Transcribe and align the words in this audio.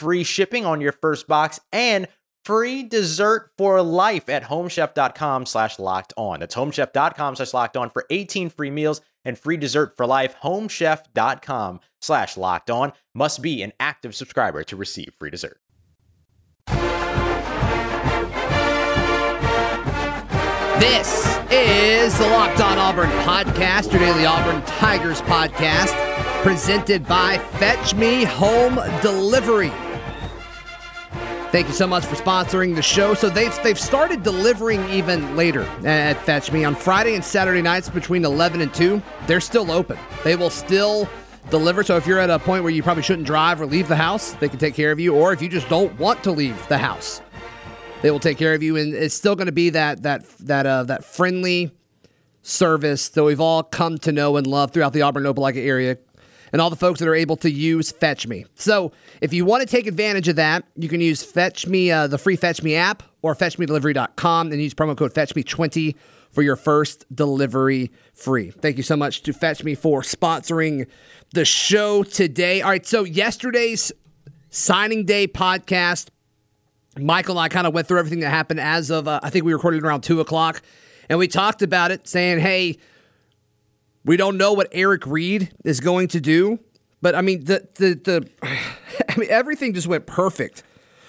free 0.00 0.24
shipping 0.24 0.64
on 0.64 0.80
your 0.80 0.92
first 0.92 1.28
box 1.28 1.60
and 1.72 2.08
free 2.44 2.82
dessert 2.82 3.50
for 3.58 3.82
life 3.82 4.30
at 4.30 4.42
homechef.com 4.42 5.44
slash 5.44 5.78
locked 5.78 6.14
on. 6.16 6.40
That's 6.40 6.54
homechef.com 6.54 7.36
slash 7.36 7.52
locked 7.52 7.76
on 7.76 7.90
for 7.90 8.06
18 8.08 8.48
free 8.48 8.70
meals 8.70 9.02
and 9.26 9.38
free 9.38 9.58
dessert 9.58 9.96
for 9.98 10.06
life. 10.06 10.34
Homechef.com 10.42 11.80
slash 12.00 12.38
locked 12.38 12.70
on 12.70 12.92
must 13.14 13.42
be 13.42 13.62
an 13.62 13.74
active 13.78 14.14
subscriber 14.14 14.64
to 14.64 14.74
receive 14.74 15.12
free 15.18 15.30
dessert. 15.30 15.60
This 20.80 21.38
is 21.50 22.16
the 22.16 22.26
Locked 22.28 22.60
On 22.62 22.78
Auburn 22.78 23.10
podcast, 23.20 23.92
your 23.92 24.00
daily 24.00 24.24
Auburn 24.24 24.62
Tigers 24.62 25.20
podcast, 25.20 25.94
presented 26.42 27.06
by 27.06 27.36
Fetch 27.36 27.94
Me 27.94 28.24
Home 28.24 28.76
Delivery. 29.02 29.70
Thank 31.50 31.66
you 31.66 31.74
so 31.74 31.88
much 31.88 32.06
for 32.06 32.14
sponsoring 32.14 32.76
the 32.76 32.82
show. 32.82 33.12
So 33.14 33.28
they've 33.28 33.52
they've 33.64 33.78
started 33.78 34.22
delivering 34.22 34.88
even 34.88 35.34
later 35.34 35.62
at 35.84 36.16
Fetch 36.18 36.52
Me 36.52 36.64
on 36.64 36.76
Friday 36.76 37.16
and 37.16 37.24
Saturday 37.24 37.60
nights 37.60 37.90
between 37.90 38.24
11 38.24 38.60
and 38.60 38.72
2. 38.72 39.02
They're 39.26 39.40
still 39.40 39.72
open. 39.72 39.98
They 40.22 40.36
will 40.36 40.50
still 40.50 41.08
deliver. 41.50 41.82
So 41.82 41.96
if 41.96 42.06
you're 42.06 42.20
at 42.20 42.30
a 42.30 42.38
point 42.38 42.62
where 42.62 42.72
you 42.72 42.84
probably 42.84 43.02
shouldn't 43.02 43.26
drive 43.26 43.60
or 43.60 43.66
leave 43.66 43.88
the 43.88 43.96
house, 43.96 44.34
they 44.34 44.48
can 44.48 44.60
take 44.60 44.74
care 44.74 44.92
of 44.92 45.00
you. 45.00 45.16
Or 45.16 45.32
if 45.32 45.42
you 45.42 45.48
just 45.48 45.68
don't 45.68 45.98
want 45.98 46.22
to 46.22 46.30
leave 46.30 46.68
the 46.68 46.78
house, 46.78 47.20
they 48.02 48.12
will 48.12 48.20
take 48.20 48.38
care 48.38 48.54
of 48.54 48.62
you. 48.62 48.76
And 48.76 48.94
it's 48.94 49.16
still 49.16 49.34
going 49.34 49.46
to 49.46 49.52
be 49.52 49.70
that 49.70 50.04
that 50.04 50.28
that 50.38 50.66
uh, 50.66 50.84
that 50.84 51.04
friendly 51.04 51.72
service 52.42 53.08
that 53.08 53.24
we've 53.24 53.40
all 53.40 53.64
come 53.64 53.98
to 53.98 54.12
know 54.12 54.36
and 54.36 54.46
love 54.46 54.70
throughout 54.70 54.92
the 54.92 55.02
Auburn 55.02 55.24
Opelika 55.24 55.66
area 55.66 55.98
and 56.52 56.60
all 56.60 56.70
the 56.70 56.76
folks 56.76 57.00
that 57.00 57.08
are 57.08 57.14
able 57.14 57.36
to 57.38 57.50
use 57.50 57.90
Fetch 57.92 58.26
Me. 58.26 58.44
So 58.54 58.92
if 59.20 59.32
you 59.32 59.44
want 59.44 59.62
to 59.62 59.66
take 59.66 59.86
advantage 59.86 60.28
of 60.28 60.36
that, 60.36 60.64
you 60.76 60.88
can 60.88 61.00
use 61.00 61.22
Fetch 61.22 61.66
Me, 61.66 61.90
uh, 61.90 62.06
the 62.06 62.18
free 62.18 62.36
Fetch 62.36 62.62
Me 62.62 62.74
app, 62.74 63.02
or 63.22 63.34
FetchMeDelivery.com 63.34 64.52
and 64.52 64.60
use 64.60 64.74
promo 64.74 64.96
code 64.96 65.14
FetchMe20 65.14 65.94
for 66.30 66.42
your 66.42 66.56
first 66.56 67.04
delivery 67.14 67.90
free. 68.14 68.50
Thank 68.50 68.76
you 68.76 68.82
so 68.82 68.96
much 68.96 69.22
to 69.22 69.32
Fetch 69.32 69.64
Me 69.64 69.74
for 69.74 70.02
sponsoring 70.02 70.86
the 71.34 71.44
show 71.44 72.02
today. 72.02 72.62
All 72.62 72.70
right, 72.70 72.86
so 72.86 73.04
yesterday's 73.04 73.92
signing 74.48 75.04
day 75.04 75.26
podcast, 75.26 76.08
Michael 76.98 77.38
and 77.38 77.44
I 77.44 77.48
kind 77.48 77.66
of 77.66 77.74
went 77.74 77.86
through 77.88 77.98
everything 77.98 78.20
that 78.20 78.30
happened 78.30 78.60
as 78.60 78.90
of, 78.90 79.06
uh, 79.06 79.20
I 79.22 79.30
think 79.30 79.44
we 79.44 79.52
recorded 79.52 79.82
around 79.84 80.02
2 80.02 80.20
o'clock, 80.20 80.62
and 81.08 81.18
we 81.18 81.28
talked 81.28 81.62
about 81.62 81.90
it, 81.90 82.06
saying, 82.06 82.40
hey, 82.40 82.78
we 84.04 84.16
don't 84.16 84.36
know 84.36 84.52
what 84.52 84.68
Eric 84.72 85.06
Reed 85.06 85.52
is 85.64 85.80
going 85.80 86.08
to 86.08 86.20
do, 86.20 86.58
but 87.02 87.14
I 87.14 87.20
mean 87.20 87.44
the 87.44 87.68
the 87.74 87.94
the 87.94 88.30
I 89.08 89.16
mean 89.16 89.30
everything 89.30 89.74
just 89.74 89.86
went 89.86 90.06
perfect 90.06 90.62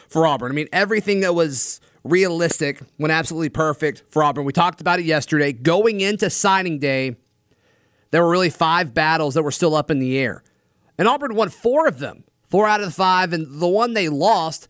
for 0.07 0.25
Auburn. 0.27 0.51
I 0.51 0.55
mean 0.55 0.67
everything 0.71 1.21
that 1.21 1.35
was 1.35 1.79
realistic 2.03 2.81
went 2.97 3.11
absolutely 3.11 3.49
perfect 3.49 4.03
for 4.09 4.23
Auburn. 4.23 4.45
We 4.45 4.53
talked 4.53 4.81
about 4.81 4.99
it 4.99 5.05
yesterday. 5.05 5.53
Going 5.53 6.01
into 6.01 6.29
signing 6.29 6.79
day, 6.79 7.15
there 8.11 8.23
were 8.23 8.29
really 8.29 8.49
five 8.49 8.93
battles 8.93 9.35
that 9.35 9.43
were 9.43 9.51
still 9.51 9.75
up 9.75 9.91
in 9.91 9.99
the 9.99 10.17
air. 10.17 10.43
And 10.97 11.07
Auburn 11.07 11.35
won 11.35 11.49
four 11.49 11.87
of 11.87 11.99
them. 11.99 12.23
Four 12.47 12.67
out 12.67 12.81
of 12.81 12.87
the 12.87 12.91
five 12.91 13.31
and 13.31 13.61
the 13.61 13.67
one 13.67 13.93
they 13.93 14.09
lost 14.09 14.67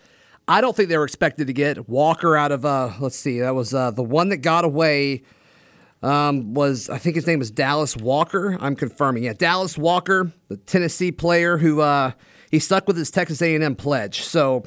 I 0.47 0.59
don't 0.59 0.75
think 0.75 0.89
they 0.89 0.97
were 0.97 1.05
expected 1.05 1.47
to 1.47 1.53
get 1.53 1.87
Walker 1.87 2.35
out 2.35 2.51
of 2.51 2.65
uh 2.65 2.91
let's 2.99 3.15
see, 3.15 3.39
that 3.39 3.55
was 3.55 3.73
uh 3.73 3.91
the 3.91 4.03
one 4.03 4.29
that 4.29 4.37
got 4.37 4.65
away 4.65 5.23
um, 6.03 6.53
was 6.53 6.89
I 6.89 6.97
think 6.97 7.15
his 7.15 7.27
name 7.27 7.39
was 7.39 7.51
Dallas 7.51 7.95
Walker. 7.95 8.57
I'm 8.59 8.75
confirming. 8.75 9.23
Yeah, 9.23 9.33
Dallas 9.33 9.77
Walker, 9.77 10.31
the 10.47 10.57
Tennessee 10.57 11.11
player 11.11 11.57
who 11.57 11.81
uh, 11.81 12.11
he 12.49 12.59
stuck 12.59 12.87
with 12.87 12.97
his 12.97 13.11
Texas 13.11 13.41
A&M 13.41 13.75
pledge. 13.75 14.21
So 14.21 14.63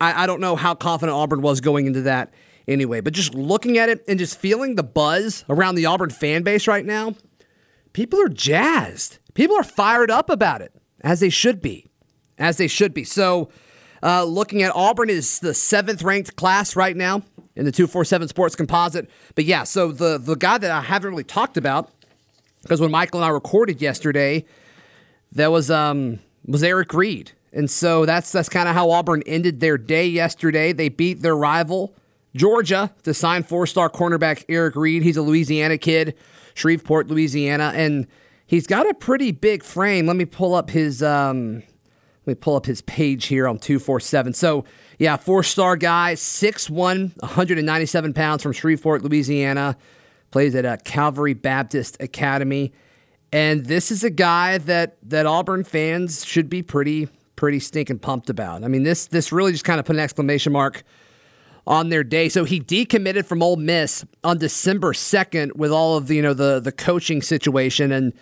I, 0.00 0.24
I 0.24 0.26
don't 0.26 0.40
know 0.40 0.56
how 0.56 0.74
confident 0.74 1.16
Auburn 1.16 1.42
was 1.42 1.60
going 1.60 1.86
into 1.86 2.02
that 2.02 2.32
anyway. 2.66 3.00
But 3.00 3.12
just 3.12 3.34
looking 3.34 3.76
at 3.76 3.88
it 3.88 4.02
and 4.08 4.18
just 4.18 4.38
feeling 4.38 4.76
the 4.76 4.82
buzz 4.82 5.44
around 5.48 5.74
the 5.74 5.86
Auburn 5.86 6.10
fan 6.10 6.42
base 6.42 6.66
right 6.66 6.84
now, 6.84 7.14
people 7.92 8.20
are 8.20 8.28
jazzed. 8.28 9.18
People 9.34 9.56
are 9.56 9.64
fired 9.64 10.10
up 10.10 10.30
about 10.30 10.62
it, 10.62 10.72
as 11.02 11.20
they 11.20 11.30
should 11.30 11.60
be, 11.60 11.86
as 12.38 12.56
they 12.56 12.68
should 12.68 12.94
be. 12.94 13.04
So. 13.04 13.50
Uh, 14.02 14.24
looking 14.24 14.62
at 14.62 14.74
Auburn 14.74 15.10
is 15.10 15.40
the 15.40 15.52
seventh 15.52 16.02
ranked 16.02 16.34
class 16.34 16.74
right 16.74 16.96
now 16.96 17.22
in 17.60 17.66
the 17.66 17.72
247 17.72 18.26
Sports 18.28 18.56
Composite. 18.56 19.10
But 19.34 19.44
yeah, 19.44 19.64
so 19.64 19.92
the, 19.92 20.16
the 20.16 20.34
guy 20.34 20.56
that 20.56 20.70
I 20.70 20.80
haven't 20.80 21.10
really 21.10 21.24
talked 21.24 21.58
about, 21.58 21.90
because 22.62 22.80
when 22.80 22.90
Michael 22.90 23.20
and 23.20 23.26
I 23.26 23.28
recorded 23.28 23.82
yesterday, 23.82 24.46
that 25.32 25.52
was 25.52 25.70
um 25.70 26.20
was 26.46 26.62
Eric 26.62 26.94
Reed. 26.94 27.32
And 27.52 27.70
so 27.70 28.06
that's 28.06 28.32
that's 28.32 28.48
kind 28.48 28.66
of 28.66 28.74
how 28.74 28.90
Auburn 28.90 29.22
ended 29.26 29.60
their 29.60 29.76
day 29.76 30.06
yesterday. 30.06 30.72
They 30.72 30.88
beat 30.88 31.20
their 31.20 31.36
rival, 31.36 31.94
Georgia, 32.34 32.94
to 33.02 33.12
sign 33.12 33.42
four-star 33.42 33.90
cornerback 33.90 34.44
Eric 34.48 34.74
Reed. 34.74 35.02
He's 35.02 35.18
a 35.18 35.22
Louisiana 35.22 35.76
kid, 35.76 36.16
Shreveport, 36.54 37.08
Louisiana, 37.08 37.72
and 37.76 38.06
he's 38.46 38.66
got 38.66 38.88
a 38.88 38.94
pretty 38.94 39.32
big 39.32 39.62
frame. 39.62 40.06
Let 40.06 40.16
me 40.16 40.24
pull 40.24 40.54
up 40.54 40.70
his 40.70 41.02
um 41.02 41.62
let 42.30 42.36
me 42.36 42.40
pull 42.40 42.54
up 42.54 42.66
his 42.66 42.80
page 42.82 43.26
here 43.26 43.48
on 43.48 43.58
247. 43.58 44.34
So 44.34 44.64
yeah, 44.98 45.16
four 45.16 45.42
star 45.42 45.76
guy, 45.76 46.14
6'1, 46.14 47.20
197 47.20 48.14
pounds 48.14 48.42
from 48.42 48.52
Shreveport, 48.52 49.02
Louisiana. 49.02 49.76
Plays 50.30 50.54
at 50.54 50.64
a 50.64 50.74
uh, 50.74 50.76
Calvary 50.84 51.34
Baptist 51.34 51.96
Academy. 51.98 52.72
And 53.32 53.66
this 53.66 53.90
is 53.90 54.04
a 54.04 54.10
guy 54.10 54.58
that 54.58 54.96
that 55.02 55.26
Auburn 55.26 55.64
fans 55.64 56.24
should 56.24 56.48
be 56.48 56.62
pretty 56.62 57.08
pretty 57.34 57.58
stinking 57.58 57.98
pumped 57.98 58.30
about. 58.30 58.62
I 58.62 58.68
mean, 58.68 58.84
this 58.84 59.08
this 59.08 59.32
really 59.32 59.50
just 59.50 59.64
kind 59.64 59.80
of 59.80 59.86
put 59.86 59.96
an 59.96 60.00
exclamation 60.00 60.52
mark 60.52 60.84
on 61.66 61.88
their 61.88 62.04
day. 62.04 62.28
So 62.28 62.44
he 62.44 62.60
decommitted 62.60 63.24
from 63.24 63.42
Ole 63.42 63.56
Miss 63.56 64.04
on 64.22 64.38
December 64.38 64.92
2nd 64.92 65.56
with 65.56 65.72
all 65.72 65.96
of 65.96 66.06
the, 66.06 66.14
you 66.14 66.22
know 66.22 66.34
the 66.34 66.60
the 66.60 66.70
coaching 66.70 67.22
situation 67.22 67.90
and 67.90 68.12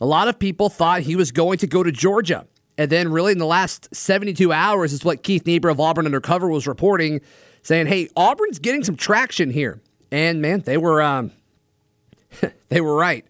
a 0.00 0.06
lot 0.06 0.28
of 0.28 0.38
people 0.38 0.70
thought 0.70 1.02
he 1.02 1.14
was 1.14 1.30
going 1.30 1.58
to 1.58 1.66
go 1.66 1.82
to 1.82 1.92
Georgia. 1.92 2.46
And 2.80 2.88
then, 2.88 3.12
really, 3.12 3.32
in 3.32 3.36
the 3.36 3.44
last 3.44 3.94
72 3.94 4.54
hours, 4.54 4.94
is 4.94 5.04
what 5.04 5.22
Keith 5.22 5.44
Niebuhr 5.44 5.70
of 5.70 5.78
Auburn 5.78 6.06
Undercover 6.06 6.48
was 6.48 6.66
reporting, 6.66 7.20
saying, 7.60 7.88
"Hey, 7.88 8.08
Auburn's 8.16 8.58
getting 8.58 8.84
some 8.84 8.96
traction 8.96 9.50
here." 9.50 9.82
And 10.10 10.40
man, 10.40 10.62
they 10.62 10.78
were 10.78 11.02
um, 11.02 11.30
they 12.70 12.80
were 12.80 12.96
right. 12.96 13.26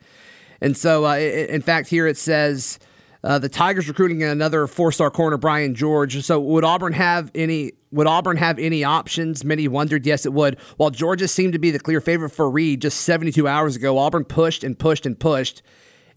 And 0.60 0.76
so, 0.76 1.04
uh, 1.04 1.16
in 1.16 1.62
fact, 1.62 1.88
here 1.88 2.06
it 2.06 2.16
says 2.16 2.78
uh, 3.24 3.40
the 3.40 3.48
Tigers 3.48 3.88
recruiting 3.88 4.22
another 4.22 4.68
four-star 4.68 5.10
corner, 5.10 5.36
Brian 5.36 5.74
George. 5.74 6.22
So, 6.24 6.38
would 6.38 6.62
Auburn 6.62 6.92
have 6.92 7.32
any? 7.34 7.72
Would 7.90 8.06
Auburn 8.06 8.36
have 8.36 8.56
any 8.60 8.84
options? 8.84 9.44
Many 9.44 9.66
wondered. 9.66 10.06
Yes, 10.06 10.26
it 10.26 10.32
would. 10.32 10.60
While 10.76 10.90
Georgia 10.90 11.26
seemed 11.26 11.54
to 11.54 11.58
be 11.58 11.72
the 11.72 11.80
clear 11.80 12.00
favorite 12.00 12.30
for 12.30 12.48
Reed 12.48 12.82
just 12.82 13.00
72 13.00 13.48
hours 13.48 13.74
ago, 13.74 13.98
Auburn 13.98 14.26
pushed 14.26 14.62
and 14.62 14.78
pushed 14.78 15.06
and 15.06 15.18
pushed. 15.18 15.60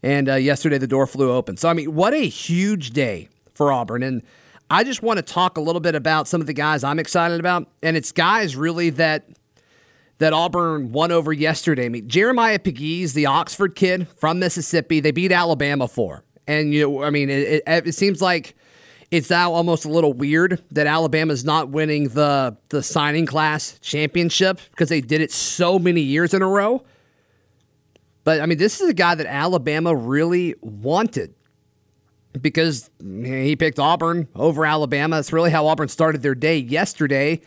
And 0.03 0.29
uh, 0.29 0.35
yesterday, 0.35 0.77
the 0.77 0.87
door 0.87 1.07
flew 1.07 1.31
open. 1.31 1.57
So, 1.57 1.69
I 1.69 1.73
mean, 1.73 1.95
what 1.95 2.13
a 2.13 2.27
huge 2.27 2.91
day 2.91 3.29
for 3.53 3.71
Auburn. 3.71 4.03
And 4.03 4.21
I 4.69 4.83
just 4.83 5.01
want 5.01 5.17
to 5.17 5.23
talk 5.23 5.57
a 5.57 5.61
little 5.61 5.79
bit 5.79 5.95
about 5.95 6.27
some 6.27 6.41
of 6.41 6.47
the 6.47 6.53
guys 6.53 6.83
I'm 6.83 6.99
excited 6.99 7.39
about. 7.39 7.67
And 7.81 7.95
it's 7.95 8.11
guys 8.11 8.55
really 8.55 8.89
that 8.91 9.29
that 10.19 10.33
Auburn 10.33 10.91
won 10.91 11.11
over 11.11 11.33
yesterday. 11.33 11.85
I 11.85 11.89
mean, 11.89 12.07
Jeremiah 12.07 12.59
Pegues, 12.59 13.13
the 13.13 13.25
Oxford 13.25 13.75
kid 13.75 14.07
from 14.09 14.39
Mississippi, 14.39 14.99
they 14.99 15.11
beat 15.11 15.31
Alabama 15.31 15.87
for. 15.87 16.23
And, 16.47 16.73
you 16.73 16.81
know, 16.81 17.03
I 17.03 17.09
mean, 17.09 17.29
it, 17.29 17.63
it, 17.65 17.87
it 17.87 17.95
seems 17.95 18.21
like 18.21 18.55
it's 19.11 19.29
now 19.29 19.53
almost 19.53 19.85
a 19.85 19.89
little 19.89 20.13
weird 20.13 20.61
that 20.71 20.87
Alabama's 20.87 21.45
not 21.45 21.69
winning 21.69 22.09
the 22.09 22.57
the 22.69 22.81
signing 22.81 23.25
class 23.25 23.77
championship 23.79 24.59
because 24.71 24.89
they 24.89 25.01
did 25.01 25.21
it 25.21 25.31
so 25.31 25.77
many 25.77 26.01
years 26.01 26.33
in 26.33 26.41
a 26.41 26.47
row. 26.47 26.83
But 28.23 28.41
I 28.41 28.45
mean, 28.45 28.57
this 28.57 28.81
is 28.81 28.89
a 28.89 28.93
guy 28.93 29.15
that 29.15 29.25
Alabama 29.25 29.95
really 29.95 30.55
wanted 30.61 31.33
because 32.41 32.89
he 33.01 33.55
picked 33.55 33.79
Auburn 33.79 34.27
over 34.35 34.65
Alabama. 34.65 35.17
That's 35.17 35.33
really 35.33 35.51
how 35.51 35.67
Auburn 35.67 35.87
started 35.87 36.21
their 36.21 36.35
day 36.35 36.57
yesterday. 36.57 37.41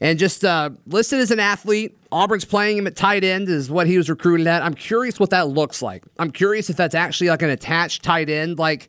And 0.00 0.18
just 0.18 0.44
uh, 0.44 0.70
listed 0.86 1.20
as 1.20 1.30
an 1.30 1.40
athlete, 1.40 1.96
Auburn's 2.12 2.44
playing 2.44 2.76
him 2.76 2.86
at 2.86 2.96
tight 2.96 3.24
end 3.24 3.48
is 3.48 3.70
what 3.70 3.86
he 3.86 3.96
was 3.96 4.10
recruited 4.10 4.46
at. 4.46 4.62
I'm 4.62 4.74
curious 4.74 5.18
what 5.18 5.30
that 5.30 5.48
looks 5.48 5.80
like. 5.80 6.04
I'm 6.18 6.30
curious 6.30 6.68
if 6.68 6.76
that's 6.76 6.94
actually 6.94 7.30
like 7.30 7.42
an 7.42 7.50
attached 7.50 8.02
tight 8.02 8.28
end, 8.28 8.58
like, 8.58 8.88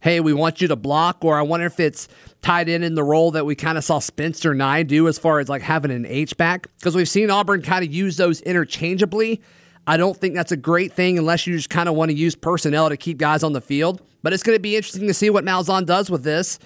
hey, 0.00 0.20
we 0.20 0.32
want 0.32 0.60
you 0.60 0.68
to 0.68 0.76
block, 0.76 1.24
or 1.24 1.38
I 1.38 1.42
wonder 1.42 1.66
if 1.66 1.80
it's 1.80 2.08
tied 2.42 2.68
in 2.68 2.82
in 2.82 2.94
the 2.94 3.02
role 3.02 3.30
that 3.32 3.46
we 3.46 3.54
kind 3.54 3.78
of 3.78 3.84
saw 3.84 3.98
Spencer 3.98 4.54
Nigh 4.54 4.82
do 4.82 5.08
as 5.08 5.18
far 5.18 5.40
as 5.40 5.48
like 5.48 5.62
having 5.62 5.90
an 5.90 6.04
H 6.06 6.36
back 6.36 6.68
because 6.78 6.94
we've 6.94 7.08
seen 7.08 7.30
Auburn 7.30 7.62
kind 7.62 7.84
of 7.84 7.92
use 7.92 8.16
those 8.18 8.42
interchangeably. 8.42 9.42
I 9.86 9.96
don't 9.96 10.16
think 10.16 10.34
that's 10.34 10.52
a 10.52 10.56
great 10.56 10.92
thing 10.92 11.18
unless 11.18 11.46
you 11.46 11.56
just 11.56 11.70
kind 11.70 11.88
of 11.88 11.94
want 11.94 12.10
to 12.10 12.16
use 12.16 12.34
personnel 12.34 12.88
to 12.88 12.96
keep 12.96 13.18
guys 13.18 13.42
on 13.42 13.52
the 13.52 13.60
field. 13.60 14.00
But 14.22 14.32
it's 14.32 14.42
going 14.42 14.56
to 14.56 14.60
be 14.60 14.76
interesting 14.76 15.06
to 15.06 15.14
see 15.14 15.28
what 15.28 15.44
Malzahn 15.44 15.84
does 15.84 16.10
with 16.10 16.24
this. 16.24 16.58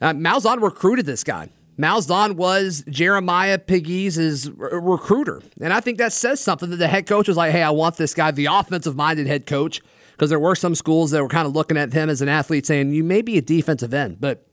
Uh, 0.00 0.12
Malzahn 0.12 0.62
recruited 0.62 1.06
this 1.06 1.24
guy. 1.24 1.48
Malzahn 1.78 2.36
was 2.36 2.84
Jeremiah 2.88 3.58
Pegues' 3.58 4.50
recruiter. 4.56 5.42
And 5.60 5.72
I 5.72 5.80
think 5.80 5.98
that 5.98 6.12
says 6.12 6.38
something 6.38 6.70
that 6.70 6.76
the 6.76 6.86
head 6.86 7.06
coach 7.06 7.26
was 7.26 7.36
like, 7.36 7.50
hey, 7.50 7.62
I 7.62 7.70
want 7.70 7.96
this 7.96 8.14
guy, 8.14 8.30
the 8.30 8.46
offensive 8.46 8.94
minded 8.94 9.26
head 9.26 9.46
coach, 9.46 9.80
because 10.12 10.30
there 10.30 10.38
were 10.38 10.54
some 10.54 10.74
schools 10.74 11.10
that 11.10 11.22
were 11.22 11.28
kind 11.28 11.46
of 11.46 11.54
looking 11.54 11.76
at 11.76 11.92
him 11.92 12.08
as 12.08 12.22
an 12.22 12.28
athlete 12.28 12.66
saying, 12.66 12.92
you 12.92 13.02
may 13.02 13.22
be 13.22 13.38
a 13.38 13.42
defensive 13.42 13.92
end. 13.92 14.20
But 14.20 14.46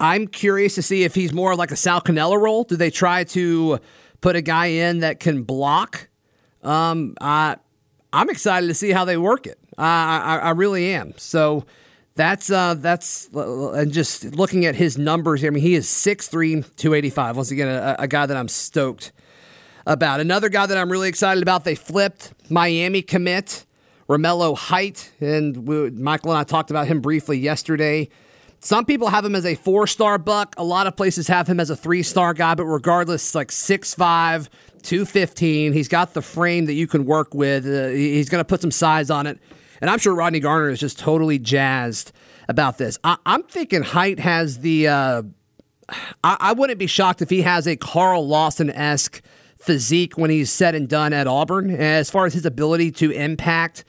I'm 0.00 0.26
curious 0.26 0.74
to 0.74 0.82
see 0.82 1.04
if 1.04 1.14
he's 1.14 1.32
more 1.32 1.54
like 1.54 1.70
a 1.70 1.76
Sal 1.76 2.00
Cannella 2.00 2.40
role. 2.40 2.64
Do 2.64 2.76
they 2.76 2.90
try 2.90 3.22
to 3.24 3.78
put 4.20 4.34
a 4.34 4.42
guy 4.42 4.66
in 4.66 5.00
that 5.00 5.20
can 5.20 5.44
block? 5.44 6.08
Um, 6.66 7.14
I, 7.20 7.56
I'm 8.12 8.28
excited 8.28 8.66
to 8.66 8.74
see 8.74 8.90
how 8.90 9.04
they 9.04 9.16
work 9.16 9.46
it. 9.46 9.58
I, 9.78 10.18
I, 10.18 10.36
I 10.36 10.50
really 10.50 10.92
am. 10.92 11.14
So 11.16 11.64
that's 12.16 12.50
uh, 12.50 12.74
that's 12.74 13.28
and 13.32 13.92
just 13.92 14.24
looking 14.34 14.64
at 14.64 14.74
his 14.74 14.98
numbers. 14.98 15.42
Here. 15.42 15.50
I 15.50 15.54
mean, 15.54 15.62
he 15.62 15.74
is 15.74 15.86
6'3", 15.86 16.76
285. 16.76 17.36
Once 17.36 17.50
again, 17.50 17.68
a, 17.68 17.96
a 18.00 18.08
guy 18.08 18.26
that 18.26 18.36
I'm 18.36 18.48
stoked 18.48 19.12
about. 19.86 20.20
Another 20.20 20.48
guy 20.48 20.66
that 20.66 20.76
I'm 20.76 20.90
really 20.90 21.08
excited 21.08 21.42
about. 21.42 21.64
They 21.64 21.74
flipped 21.74 22.32
Miami 22.50 23.02
commit 23.02 23.66
Romello 24.08 24.56
Height, 24.56 25.12
and 25.20 25.68
we, 25.68 25.90
Michael 25.90 26.32
and 26.32 26.38
I 26.38 26.44
talked 26.44 26.70
about 26.70 26.86
him 26.88 27.00
briefly 27.00 27.38
yesterday. 27.38 28.08
Some 28.60 28.84
people 28.84 29.08
have 29.08 29.24
him 29.24 29.34
as 29.34 29.44
a 29.44 29.54
four 29.54 29.86
star 29.86 30.18
buck. 30.18 30.54
A 30.56 30.64
lot 30.64 30.86
of 30.86 30.96
places 30.96 31.28
have 31.28 31.46
him 31.46 31.60
as 31.60 31.70
a 31.70 31.76
three 31.76 32.02
star 32.02 32.34
guy, 32.34 32.54
but 32.54 32.64
regardless, 32.64 33.34
like 33.34 33.48
6'5, 33.48 34.48
215. 34.82 35.72
He's 35.72 35.88
got 35.88 36.14
the 36.14 36.22
frame 36.22 36.66
that 36.66 36.74
you 36.74 36.86
can 36.86 37.04
work 37.04 37.34
with. 37.34 37.66
Uh, 37.66 37.88
he's 37.88 38.28
going 38.28 38.40
to 38.40 38.44
put 38.44 38.60
some 38.60 38.70
size 38.70 39.10
on 39.10 39.26
it. 39.26 39.38
And 39.80 39.90
I'm 39.90 39.98
sure 39.98 40.14
Rodney 40.14 40.40
Garner 40.40 40.70
is 40.70 40.80
just 40.80 40.98
totally 40.98 41.38
jazzed 41.38 42.12
about 42.48 42.78
this. 42.78 42.98
I, 43.04 43.18
am 43.26 43.42
thinking 43.42 43.82
Height 43.82 44.18
has 44.20 44.60
the. 44.60 44.88
Uh, 44.88 45.22
I, 46.24 46.36
I, 46.40 46.52
wouldn't 46.52 46.78
be 46.78 46.86
shocked 46.86 47.22
if 47.22 47.30
he 47.30 47.42
has 47.42 47.68
a 47.68 47.76
Carl 47.76 48.26
Lawson 48.26 48.70
esque 48.70 49.22
physique 49.56 50.16
when 50.16 50.30
he's 50.30 50.50
said 50.50 50.74
and 50.74 50.88
done 50.88 51.12
at 51.12 51.26
Auburn. 51.26 51.70
As 51.70 52.10
far 52.10 52.26
as 52.26 52.34
his 52.34 52.46
ability 52.46 52.90
to 52.92 53.10
impact 53.10 53.84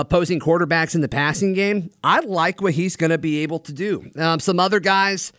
opposing 0.00 0.40
quarterbacks 0.40 0.94
in 0.94 1.00
the 1.02 1.08
passing 1.08 1.52
game, 1.52 1.90
I 2.02 2.20
like 2.20 2.60
what 2.60 2.74
he's 2.74 2.96
going 2.96 3.10
to 3.10 3.18
be 3.18 3.42
able 3.42 3.58
to 3.60 3.72
do. 3.72 4.10
Um, 4.16 4.40
some 4.40 4.58
other 4.58 4.80
guys 4.80 5.32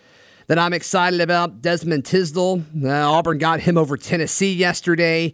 that 0.48 0.60
I'm 0.60 0.74
excited 0.74 1.22
about 1.22 1.62
Desmond 1.62 2.06
Tisdale. 2.06 2.64
Uh, 2.84 2.90
Auburn 2.90 3.38
got 3.38 3.62
him 3.62 3.78
over 3.78 3.98
Tennessee 3.98 4.54
yesterday. 4.54 5.34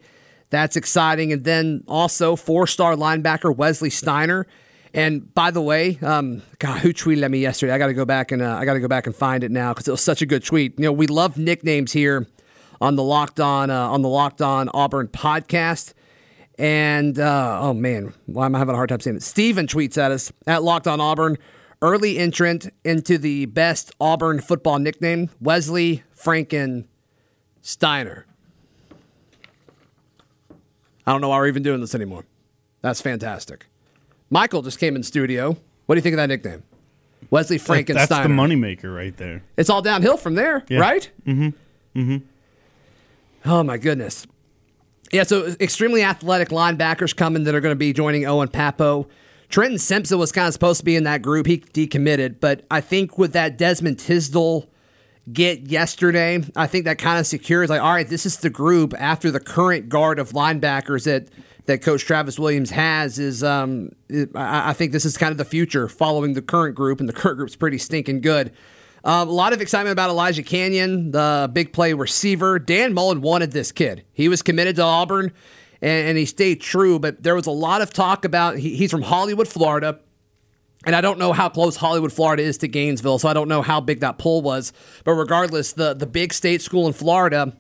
That's 0.50 0.76
exciting. 0.76 1.32
And 1.32 1.44
then 1.44 1.84
also 1.88 2.36
four 2.36 2.66
star 2.66 2.96
linebacker 2.96 3.56
Wesley 3.56 3.90
Steiner. 3.90 4.48
And 4.94 5.32
by 5.36 5.52
the 5.52 5.62
way, 5.62 6.00
um, 6.02 6.42
God, 6.58 6.80
who 6.80 6.94
tweeted 6.94 7.24
at 7.24 7.30
me 7.30 7.40
yesterday? 7.40 7.74
I 7.74 7.78
got 7.78 7.88
to 7.88 7.94
go 7.94 8.06
back 8.06 8.32
and 8.32 8.42
uh, 8.42 8.56
I 8.56 8.66
got 8.66 8.74
to 8.74 8.80
go 8.80 8.88
back 8.88 9.06
and 9.06 9.16
find 9.16 9.44
it 9.44 9.52
now 9.52 9.74
because 9.74 9.88
it 9.88 9.92
was 9.92 10.02
such 10.02 10.22
a 10.22 10.26
good 10.26 10.44
tweet. 10.44 10.80
You 10.80 10.86
know, 10.86 10.92
we 10.92 11.06
love 11.06 11.38
nicknames 11.38 11.92
here 11.92 12.26
on 12.82 12.96
the 12.96 13.04
Locked 13.04 13.40
On 13.40 13.70
uh, 13.70 13.90
on 13.90 14.02
the 14.02 14.10
Locked 14.10 14.42
On 14.42 14.70
Auburn 14.74 15.08
podcast. 15.08 15.94
And 16.60 17.18
uh, 17.18 17.60
oh 17.62 17.74
man, 17.74 18.14
why 18.26 18.46
am 18.46 18.54
I 18.54 18.60
having 18.60 18.74
a 18.74 18.76
hard 18.76 18.90
time 18.90 19.00
saying 19.00 19.16
it? 19.16 19.24
Steven 19.24 19.66
tweets 19.66 19.98
at 19.98 20.12
us 20.12 20.32
at 20.46 20.62
Locked 20.62 20.88
On 20.88 21.00
Auburn. 21.00 21.38
Early 21.82 22.18
entrant 22.18 22.70
into 22.84 23.18
the 23.18 23.46
best 23.46 23.94
Auburn 24.02 24.42
football 24.42 24.80
nickname, 24.80 25.30
Wesley 25.40 26.04
Franken 26.14 26.84
Steiner. 27.62 28.26
I 31.08 31.14
don't 31.14 31.22
know 31.22 31.30
why 31.30 31.38
we're 31.38 31.48
even 31.48 31.64
doing 31.64 31.80
this 31.80 31.96
anymore. 31.96 32.26
That's 32.82 33.00
fantastic. 33.00 33.68
Michael 34.30 34.62
just 34.62 34.78
came 34.78 34.98
in 34.98 35.04
studio. 35.04 35.56
What 35.86 35.96
do 35.96 36.00
you 36.00 36.02
think 36.02 36.14
of 36.14 36.18
that 36.18 36.28
nickname? 36.28 36.64
Wesley 37.30 37.58
Frankenstein. 37.58 38.08
That's 38.10 38.28
the 38.28 38.34
moneymaker 38.34 38.94
right 38.94 39.16
there. 39.16 39.44
It's 39.56 39.70
all 39.70 39.82
downhill 39.82 40.18
from 40.18 40.36
there, 40.36 40.66
yeah. 40.68 40.80
right? 40.80 41.10
Mm-hmm. 41.26 42.00
Mm-hmm. 42.00 42.18
Oh 43.50 43.64
my 43.64 43.78
goodness. 43.78 44.28
Yeah, 45.12 45.24
so 45.24 45.56
extremely 45.60 46.04
athletic 46.04 46.50
linebackers 46.50 47.16
coming 47.16 47.44
that 47.46 47.56
are 47.56 47.62
going 47.62 47.72
to 47.72 47.80
be 47.80 47.94
joining 47.94 48.26
Owen 48.26 48.48
Pappoe. 48.48 49.08
Trenton 49.50 49.80
Simpson 49.80 50.20
was 50.20 50.32
kind 50.32 50.48
of 50.48 50.54
supposed 50.54 50.80
to 50.80 50.86
be 50.86 50.96
in 50.96 51.04
that 51.06 51.24
group. 51.24 51.48
He 51.48 51.58
decommitted, 51.58 52.40
but 52.40 52.66
I 52.70 52.82
think 52.82 53.18
with 53.18 53.34
that 53.34 53.58
Desmond 53.58 53.98
Tisdale 53.98 54.70
get 55.32 55.62
yesterday. 55.68 56.44
I 56.56 56.68
think 56.68 56.86
that 56.86 56.98
kind 56.98 57.20
of 57.20 57.28
secures 57.28 57.70
like, 57.70 57.82
all 57.82 57.94
right, 57.94 58.08
this 58.08 58.26
is 58.26 58.38
the 58.38 58.50
group 58.50 58.94
after 58.98 59.32
the 59.32 59.40
current 59.40 59.90
guard 59.90 60.20
of 60.20 60.32
linebackers 60.32 61.06
that 61.06 61.30
that 61.66 61.84
Coach 61.84 62.04
Travis 62.04 62.40
Williams 62.40 62.72
has 62.72 63.20
is 63.20 63.44
um, 63.44 63.92
I, 64.34 64.70
I 64.70 64.74
think 64.74 64.92
this 64.92 65.06
is 65.06 65.18
kind 65.18 65.32
of 65.32 65.38
the 65.38 65.46
future 65.46 65.88
following 65.88 66.34
the 66.34 66.42
current 66.42 66.76
group, 66.76 67.00
and 67.00 67.08
the 67.08 67.14
current 67.14 67.38
group's 67.38 67.56
pretty 67.56 67.78
stinking 67.78 68.22
good. 68.22 68.52
Um, 69.04 69.30
a 69.30 69.32
lot 69.32 69.54
of 69.54 69.62
excitement 69.62 69.94
about 69.94 70.10
Elijah 70.10 70.44
Canion, 70.44 71.12
the 71.12 71.50
big 71.52 71.72
play 71.74 71.94
receiver. 71.94 72.60
Dan 72.60 72.94
Mullen 72.94 73.22
wanted 73.22 73.52
this 73.52 73.72
kid. 73.72 74.04
He 74.12 74.28
was 74.28 74.42
committed 74.42 74.76
to 74.78 74.84
Auburn, 74.84 75.32
and, 75.82 76.10
and 76.10 76.18
he 76.18 76.26
stayed 76.26 76.62
true. 76.62 77.00
But 77.00 77.24
there 77.24 77.36
was 77.36 77.48
a 77.48 77.52
lot 77.52 77.82
of 77.82 77.94
talk 77.94 78.26
about 78.26 78.58
he, 78.58 78.76
he's 78.76 78.92
from 78.92 79.04
Hollywood, 79.04 79.48
Florida. 79.48 80.00
And 80.86 80.96
I 80.96 81.02
don't 81.02 81.20
know 81.20 81.34
how 81.34 81.50
close 81.50 81.76
Hollywood, 81.76 82.14
Florida 82.14 82.42
is 82.42 82.58
to 82.60 82.68
Gainesville, 82.68 83.20
so 83.20 83.28
I 83.28 83.34
don't 83.34 83.50
know 83.50 83.62
how 83.62 83.82
big 83.82 84.00
that 84.00 84.18
pull 84.18 84.42
was. 84.42 84.72
But 85.04 85.14
regardless, 85.14 85.74
the, 85.74 85.94
the 85.94 86.08
big 86.08 86.32
state 86.32 86.62
school 86.62 86.88
in 86.88 86.94
Florida 86.94 87.54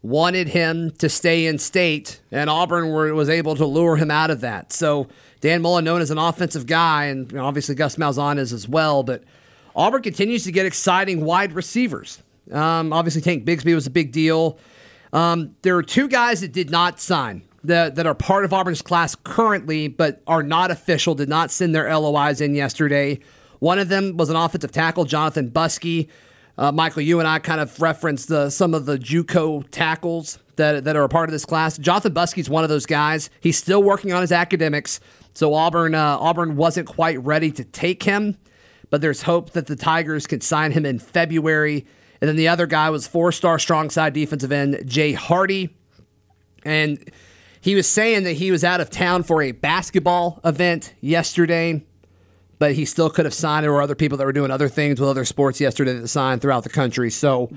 wanted 0.00 0.48
him 0.48 0.90
to 0.92 1.08
stay 1.08 1.46
in 1.46 1.58
state, 1.58 2.20
and 2.30 2.48
Auburn 2.48 2.88
were, 2.88 3.14
was 3.14 3.28
able 3.28 3.54
to 3.56 3.66
lure 3.66 3.96
him 3.96 4.10
out 4.10 4.30
of 4.30 4.40
that. 4.40 4.72
So 4.72 5.08
Dan 5.42 5.60
Mullen, 5.60 5.84
known 5.84 6.00
as 6.00 6.10
an 6.10 6.18
offensive 6.18 6.66
guy, 6.66 7.06
and 7.06 7.30
you 7.30 7.38
know, 7.38 7.44
obviously 7.44 7.74
Gus 7.74 7.96
Malzahn 7.96 8.38
is 8.38 8.52
as 8.52 8.66
well, 8.66 9.02
but 9.02 9.22
Auburn 9.74 10.02
continues 10.02 10.44
to 10.44 10.52
get 10.52 10.66
exciting 10.66 11.24
wide 11.24 11.52
receivers. 11.52 12.22
Um, 12.50 12.92
obviously, 12.92 13.22
Tank 13.22 13.44
Bigsby 13.44 13.74
was 13.74 13.86
a 13.86 13.90
big 13.90 14.12
deal. 14.12 14.58
Um, 15.12 15.56
there 15.62 15.76
are 15.76 15.82
two 15.82 16.08
guys 16.08 16.40
that 16.40 16.52
did 16.52 16.70
not 16.70 17.00
sign 17.00 17.42
that, 17.64 17.94
that 17.94 18.06
are 18.06 18.14
part 18.14 18.44
of 18.44 18.52
Auburn's 18.52 18.82
class 18.82 19.14
currently, 19.14 19.88
but 19.88 20.22
are 20.26 20.42
not 20.42 20.70
official, 20.70 21.14
did 21.14 21.28
not 21.28 21.50
send 21.50 21.74
their 21.74 21.94
LOIs 21.96 22.40
in 22.40 22.54
yesterday. 22.54 23.20
One 23.60 23.78
of 23.78 23.88
them 23.88 24.16
was 24.16 24.30
an 24.30 24.36
offensive 24.36 24.72
tackle, 24.72 25.04
Jonathan 25.04 25.50
Buskey. 25.50 26.08
Uh, 26.58 26.72
Michael, 26.72 27.02
you 27.02 27.18
and 27.18 27.28
I 27.28 27.38
kind 27.38 27.60
of 27.60 27.80
referenced 27.80 28.28
the, 28.28 28.50
some 28.50 28.74
of 28.74 28.86
the 28.86 28.98
JUCO 28.98 29.66
tackles 29.70 30.38
that, 30.56 30.84
that 30.84 30.96
are 30.96 31.04
a 31.04 31.08
part 31.08 31.28
of 31.28 31.32
this 31.32 31.44
class. 31.44 31.78
Jonathan 31.78 32.12
Buskey's 32.12 32.50
one 32.50 32.64
of 32.64 32.70
those 32.70 32.86
guys. 32.86 33.30
He's 33.40 33.56
still 33.56 33.82
working 33.82 34.12
on 34.12 34.20
his 34.20 34.32
academics, 34.32 35.00
so 35.32 35.54
Auburn 35.54 35.94
uh, 35.94 36.18
Auburn 36.18 36.56
wasn't 36.56 36.88
quite 36.88 37.22
ready 37.24 37.50
to 37.52 37.64
take 37.64 38.02
him, 38.02 38.36
but 38.92 39.00
there's 39.00 39.22
hope 39.22 39.52
that 39.52 39.68
the 39.68 39.74
Tigers 39.74 40.26
could 40.26 40.42
sign 40.42 40.72
him 40.72 40.84
in 40.84 40.98
February. 40.98 41.86
And 42.20 42.28
then 42.28 42.36
the 42.36 42.46
other 42.46 42.66
guy 42.66 42.90
was 42.90 43.06
four-star 43.06 43.58
strong 43.58 43.88
side 43.88 44.12
defensive 44.12 44.52
end 44.52 44.82
Jay 44.84 45.14
Hardy, 45.14 45.74
and 46.62 47.10
he 47.62 47.74
was 47.74 47.88
saying 47.88 48.24
that 48.24 48.34
he 48.34 48.50
was 48.50 48.62
out 48.62 48.82
of 48.82 48.90
town 48.90 49.22
for 49.22 49.40
a 49.40 49.52
basketball 49.52 50.40
event 50.44 50.92
yesterday, 51.00 51.82
but 52.58 52.74
he 52.74 52.84
still 52.84 53.08
could 53.08 53.24
have 53.24 53.32
signed. 53.32 53.64
There 53.64 53.72
were 53.72 53.80
other 53.80 53.94
people 53.94 54.18
that 54.18 54.26
were 54.26 54.32
doing 54.32 54.50
other 54.50 54.68
things 54.68 55.00
with 55.00 55.08
other 55.08 55.24
sports 55.24 55.58
yesterday 55.58 55.94
that 55.94 56.08
signed 56.08 56.42
throughout 56.42 56.62
the 56.62 56.68
country. 56.68 57.10
So 57.10 57.50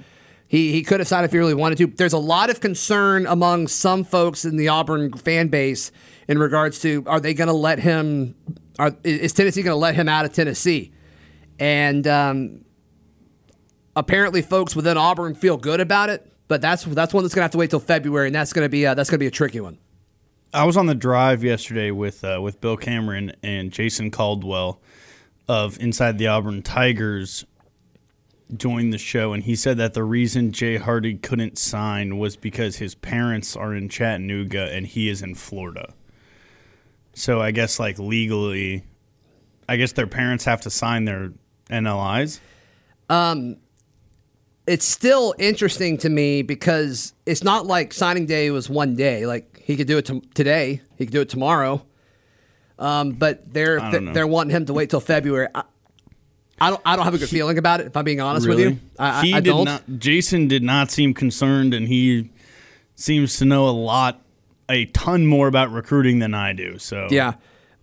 he, 0.48 0.72
he 0.72 0.84
could 0.84 1.02
have 1.02 1.08
signed 1.08 1.26
if 1.26 1.34
he 1.34 1.38
really 1.38 1.54
wanted 1.54 1.78
to. 1.80 1.88
There's 1.88 2.14
a 2.14 2.18
lot 2.18 2.50
of 2.50 2.62
concern 2.62 3.28
among 3.28 3.68
some 3.68 4.06
folks 4.06 4.46
in 4.46 4.56
the 4.56 4.70
Auburn 4.70 5.12
fan 5.12 5.50
base 5.50 5.92
in 6.30 6.40
regards 6.40 6.80
to 6.84 7.04
are 7.08 7.20
they 7.20 7.34
going 7.34 7.50
to 7.50 7.54
let 7.54 7.80
him, 7.80 8.36
are, 8.80 8.96
is 9.04 9.34
Tennessee 9.34 9.64
going 9.64 9.74
to 9.74 9.80
let 9.80 9.96
him 9.96 10.08
out 10.08 10.24
of 10.24 10.32
Tennessee? 10.32 10.94
And 11.60 12.06
um, 12.08 12.66
apparently, 13.96 14.42
folks 14.42 14.76
within 14.76 14.98
Auburn 14.98 15.36
feel 15.36 15.58
good 15.58 15.80
about 15.80 16.10
it. 16.10 16.32
But 16.48 16.62
that's 16.62 16.84
that's 16.84 17.14
one 17.14 17.24
that's 17.24 17.34
gonna 17.34 17.44
have 17.44 17.52
to 17.52 17.58
wait 17.58 17.72
till 17.72 17.80
February, 17.80 18.28
and 18.28 18.36
that's 18.36 18.54
gonna 18.54 18.70
be 18.70 18.86
uh, 18.86 18.94
that's 18.94 19.10
gonna 19.10 19.20
be 19.20 19.28
a 19.28 19.32
tricky 19.32 19.60
one. 19.60 19.80
I 20.54 20.64
was 20.64 20.78
on 20.78 20.86
the 20.86 20.96
drive 20.96 21.44
yesterday 21.44 21.92
with 21.92 22.24
uh, 22.24 22.40
with 22.42 22.62
Bill 22.62 22.78
Cameron 22.78 23.34
and 23.42 23.72
Jason 23.72 24.12
Caldwell 24.12 24.80
of 25.48 25.80
Inside 25.80 26.18
the 26.18 26.28
Auburn 26.28 26.62
Tigers 26.62 27.46
joined 28.56 28.94
the 28.94 28.98
show, 28.98 29.34
and 29.34 29.44
he 29.44 29.56
said 29.56 29.78
that 29.78 29.94
the 29.94 30.04
reason 30.04 30.52
Jay 30.52 30.78
Hardy 30.78 31.16
couldn't 31.16 31.58
sign 31.58 32.18
was 32.18 32.38
because 32.38 32.78
his 32.78 32.96
parents 32.96 33.56
are 33.56 33.74
in 33.74 33.90
Chattanooga 33.90 34.72
and 34.72 34.86
he 34.86 35.10
is 35.10 35.22
in 35.22 35.36
Florida. 35.36 35.94
So 37.14 37.42
I 37.42 37.52
guess 37.52 37.80
like 37.80 37.98
legally, 37.98 38.84
I 39.68 39.78
guess 39.78 39.94
their 39.94 40.08
parents 40.08 40.46
have 40.46 40.62
to 40.62 40.70
sign 40.70 41.06
their 41.06 41.32
NLIs. 41.70 42.40
it's 44.68 44.86
still 44.86 45.36
interesting 45.38 45.98
to 46.00 46.10
me 46.10 46.42
because 46.42 47.14
it's 47.26 47.44
not 47.44 47.66
like 47.68 47.94
signing 47.94 48.26
day 48.26 48.50
was 48.52 48.70
one 48.70 48.96
day. 48.96 49.26
Like 49.26 49.60
he 49.64 49.76
could 49.76 49.88
do 49.88 49.98
it 49.98 50.06
to, 50.06 50.22
today, 50.34 50.82
he 50.98 51.06
could 51.06 51.14
do 51.14 51.22
it 51.22 51.30
tomorrow. 51.30 51.86
Um, 52.78 53.12
but 53.12 53.54
they're 53.54 53.80
I 53.80 53.92
they're 54.00 54.28
wanting 54.28 54.56
him 54.56 54.66
to 54.66 54.74
wait 54.74 54.90
till 54.90 55.00
February. 55.00 55.48
I, 55.56 55.64
I 56.60 56.70
don't 56.70 56.82
I 56.86 56.96
don't 56.96 57.06
have 57.06 57.14
a 57.14 57.18
good 57.18 57.30
feeling 57.30 57.58
about 57.58 57.80
it. 57.80 57.88
If 57.88 57.96
I'm 57.98 58.04
being 58.06 58.20
honest 58.22 58.48
with 58.48 58.60
you, 58.60 58.80
I, 59.00 59.08
I- 59.34 59.38
I 59.38 59.40
did 59.40 59.46
don't. 59.46 59.66
not. 59.66 59.84
Jason 59.98 60.48
did 60.48 60.64
not 60.64 60.92
seem 60.92 61.14
concerned, 61.14 61.74
and 61.74 61.88
he 61.88 62.32
seems 62.96 63.38
to 63.38 63.46
know 63.46 63.68
a 63.68 63.72
lot, 63.72 64.22
a 64.70 64.86
ton 64.88 65.26
more 65.26 65.48
about 65.48 65.72
recruiting 65.72 66.20
than 66.20 66.34
I 66.34 66.54
do. 66.54 66.78
So 66.78 67.08
Yeah. 67.12 67.34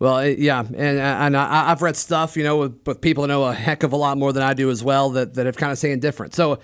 Well, 0.02 0.26
yeah, 0.26 0.64
and 0.64 0.99
uh, 0.99 1.16
and 1.21 1.37
I, 1.37 1.71
I've 1.71 1.80
read 1.80 1.94
stuff, 1.94 2.37
you 2.37 2.42
know, 2.42 2.56
with, 2.56 2.80
with 2.85 3.00
people 3.00 3.25
know 3.28 3.44
a 3.44 3.54
heck 3.54 3.85
of 3.85 3.92
a 3.92 3.97
lot 3.97 4.18
more 4.18 4.32
than 4.32 4.42
I 4.42 4.52
do 4.52 4.68
as 4.68 4.82
well 4.82 5.11
that 5.11 5.35
that 5.35 5.47
have 5.47 5.56
kind 5.56 5.71
of 5.71 5.78
saying 5.78 6.00
different. 6.00 6.35
So 6.35 6.59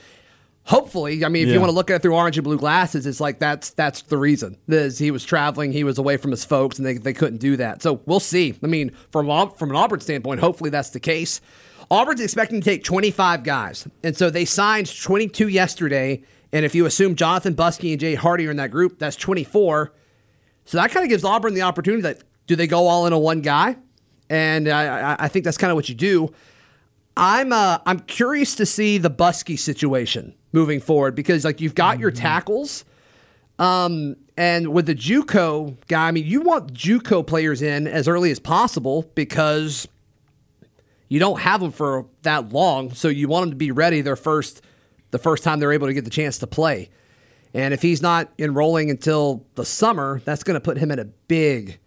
hopefully, 0.65 1.25
I 1.25 1.29
mean, 1.29 1.47
if 1.47 1.55
you 1.55 1.61
want 1.61 1.71
to 1.71 1.75
look 1.75 1.89
at 1.89 1.95
it 1.95 2.03
through 2.03 2.17
orange 2.17 2.37
and 2.37 2.43
blue 2.43 2.59
glasses, 2.59 3.07
it's 3.07 3.21
like 3.21 3.39
that's 3.39 3.71
that's 3.71 4.03
the 4.03 4.19
reason. 4.19 4.59
Is 4.67 4.99
he 4.99 5.13
was 5.13 5.25
traveling, 5.25 5.71
he 5.71 5.85
was 5.85 5.99
away 5.99 6.17
from 6.17 6.33
his 6.33 6.45
folks, 6.45 6.79
and 6.79 6.85
they, 6.85 6.95
they 6.95 7.13
couldn't 7.13 7.39
do 7.39 7.57
that. 7.59 7.81
So 7.81 8.01
we'll 8.07 8.19
see. 8.19 8.59
I 8.61 8.67
mean, 8.67 8.91
from 9.13 9.29
from 9.51 9.71
an 9.71 9.77
Auburn 9.77 10.01
standpoint, 10.01 10.41
hopefully 10.41 10.71
that's 10.71 10.91
the 10.91 10.99
case. 10.99 11.41
Auburn's 11.93 12.21
expecting 12.21 12.61
to 12.61 12.65
take 12.65 12.83
25 12.83 13.45
guys, 13.45 13.87
and 14.03 14.17
so 14.17 14.31
they 14.31 14.47
signed 14.47 14.93
22 15.01 15.47
yesterday. 15.47 16.25
And 16.53 16.65
if 16.65 16.75
you 16.75 16.87
assume 16.87 17.15
Jonathan 17.15 17.55
Buskey 17.55 17.93
and 17.93 18.01
Jay 18.01 18.17
Hardy 18.17 18.49
are 18.49 18.51
in 18.51 18.57
that 18.57 18.73
group, 18.73 18.99
that's 18.99 19.15
24. 19.15 19.93
So 20.65 20.77
that 20.77 20.91
kind 20.91 21.05
of 21.05 21.09
gives 21.09 21.23
Auburn 21.23 21.55
the 21.55 21.63
opportunity 21.63 22.03
that 22.03 22.23
do 22.49 22.57
they 22.57 22.67
go 22.67 22.89
all 22.89 23.07
in 23.07 23.13
on 23.13 23.23
one 23.23 23.41
guy? 23.41 23.77
And 24.29 24.69
I, 24.69 25.13
I, 25.13 25.17
I 25.21 25.29
think 25.29 25.45
that's 25.45 25.57
kind 25.57 25.71
of 25.71 25.77
what 25.77 25.89
you 25.89 25.95
do. 25.95 26.35
I'm 27.17 27.53
uh, 27.53 27.79
I'm 27.87 28.01
curious 28.01 28.57
to 28.57 28.67
see 28.67 28.99
the 28.99 29.11
Busky 29.11 29.59
situation 29.59 30.35
moving 30.53 30.81
forward 30.81 31.15
because 31.15 31.45
like 31.45 31.61
you've 31.61 31.75
got 31.75 31.99
your 31.99 32.11
tackles, 32.11 32.85
um, 33.59 34.17
and 34.37 34.69
with 34.69 34.87
the 34.87 34.95
JUCO 34.95 35.77
guy, 35.89 36.09
I 36.09 36.11
mean 36.11 36.27
you 36.27 36.41
want 36.41 36.73
JUCO 36.73 37.27
players 37.27 37.61
in 37.61 37.87
as 37.87 38.07
early 38.07 38.31
as 38.31 38.39
possible 38.39 39.11
because 39.15 39.89
you 41.09 41.19
don't 41.19 41.41
have 41.41 41.61
them 41.61 41.73
for 41.73 42.07
that 42.23 42.53
long, 42.53 42.93
so 42.95 43.09
you 43.09 43.27
want 43.29 43.45
them 43.45 43.51
to 43.51 43.57
be 43.57 43.73
ready 43.73 44.01
their 44.01 44.17
first 44.17 44.63
the 45.11 45.19
first 45.19 45.43
time 45.43 45.59
they're 45.59 45.73
able 45.73 45.87
to 45.87 45.95
get 45.95 46.05
the 46.05 46.11
chance 46.11 46.39
to 46.39 46.47
play. 46.47 46.89
And 47.55 47.73
if 47.73 47.83
he's 47.83 48.03
not 48.03 48.33
enrolling 48.39 48.91
until 48.91 49.45
the 49.55 49.65
summer, 49.65 50.21
that's 50.25 50.45
going 50.45 50.55
to 50.55 50.61
put 50.61 50.77
him 50.77 50.91
in 50.91 50.99
a 50.99 51.07
big, 51.07 51.79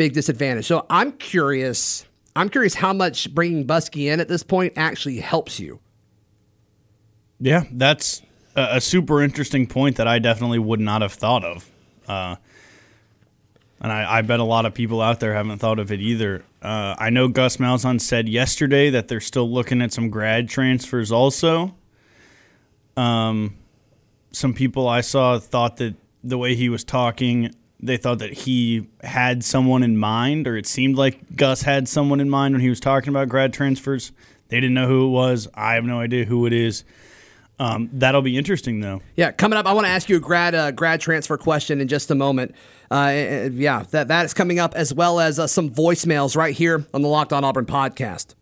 big 0.00 0.14
disadvantage. 0.14 0.64
So 0.64 0.86
I'm 0.88 1.12
curious. 1.12 2.06
I'm 2.34 2.48
curious 2.48 2.72
how 2.72 2.94
much 2.94 3.34
bringing 3.34 3.66
Buskey 3.66 4.10
in 4.10 4.18
at 4.18 4.28
this 4.28 4.42
point 4.42 4.72
actually 4.74 5.20
helps 5.20 5.60
you. 5.60 5.78
yeah, 7.38 7.64
that's 7.70 8.22
a, 8.56 8.76
a 8.76 8.80
super 8.80 9.22
interesting 9.22 9.66
point 9.66 9.96
that 9.96 10.08
I 10.08 10.18
definitely 10.18 10.58
would 10.58 10.80
not 10.80 11.02
have 11.02 11.12
thought 11.12 11.44
of. 11.44 11.70
Uh, 12.08 12.36
and 13.82 13.92
I, 13.92 14.18
I 14.18 14.22
bet 14.22 14.40
a 14.40 14.44
lot 14.44 14.64
of 14.64 14.72
people 14.72 15.02
out 15.02 15.20
there 15.20 15.34
haven't 15.34 15.58
thought 15.58 15.78
of 15.78 15.92
it 15.92 16.00
either. 16.00 16.44
Uh, 16.62 16.94
I 16.98 17.10
know 17.10 17.28
Gus 17.28 17.58
Malzahn 17.58 18.00
said 18.00 18.26
yesterday 18.26 18.88
that 18.88 19.08
they're 19.08 19.20
still 19.20 19.50
looking 19.52 19.82
at 19.82 19.92
some 19.92 20.08
grad 20.08 20.48
transfers 20.48 21.12
also. 21.12 21.74
Um, 22.96 23.54
some 24.32 24.54
people 24.54 24.88
I 24.88 25.02
saw 25.02 25.38
thought 25.38 25.76
that 25.76 25.94
the 26.24 26.38
way 26.38 26.54
he 26.54 26.70
was 26.70 26.84
talking, 26.84 27.54
they 27.82 27.96
thought 27.96 28.18
that 28.18 28.32
he 28.32 28.88
had 29.02 29.44
someone 29.44 29.82
in 29.82 29.96
mind, 29.96 30.46
or 30.46 30.56
it 30.56 30.66
seemed 30.66 30.96
like 30.96 31.36
Gus 31.36 31.62
had 31.62 31.88
someone 31.88 32.20
in 32.20 32.28
mind 32.28 32.54
when 32.54 32.60
he 32.60 32.68
was 32.68 32.80
talking 32.80 33.08
about 33.08 33.28
grad 33.28 33.52
transfers. 33.52 34.12
They 34.48 34.60
didn't 34.60 34.74
know 34.74 34.88
who 34.88 35.06
it 35.06 35.10
was. 35.10 35.48
I 35.54 35.74
have 35.74 35.84
no 35.84 36.00
idea 36.00 36.24
who 36.24 36.46
it 36.46 36.52
is. 36.52 36.84
Um, 37.58 37.90
that'll 37.92 38.22
be 38.22 38.38
interesting, 38.38 38.80
though. 38.80 39.02
Yeah, 39.16 39.32
coming 39.32 39.58
up, 39.58 39.66
I 39.66 39.74
want 39.74 39.86
to 39.86 39.90
ask 39.90 40.08
you 40.08 40.16
a 40.16 40.20
grad 40.20 40.54
uh, 40.54 40.70
grad 40.70 41.00
transfer 41.00 41.36
question 41.36 41.80
in 41.80 41.88
just 41.88 42.10
a 42.10 42.14
moment. 42.14 42.54
Uh, 42.90 43.48
yeah, 43.52 43.84
that 43.90 44.08
that 44.08 44.24
is 44.24 44.34
coming 44.34 44.58
up 44.58 44.74
as 44.74 44.94
well 44.94 45.20
as 45.20 45.38
uh, 45.38 45.46
some 45.46 45.70
voicemails 45.70 46.36
right 46.36 46.54
here 46.54 46.86
on 46.94 47.02
the 47.02 47.08
Locked 47.08 47.32
On 47.32 47.44
Auburn 47.44 47.66
podcast. 47.66 48.34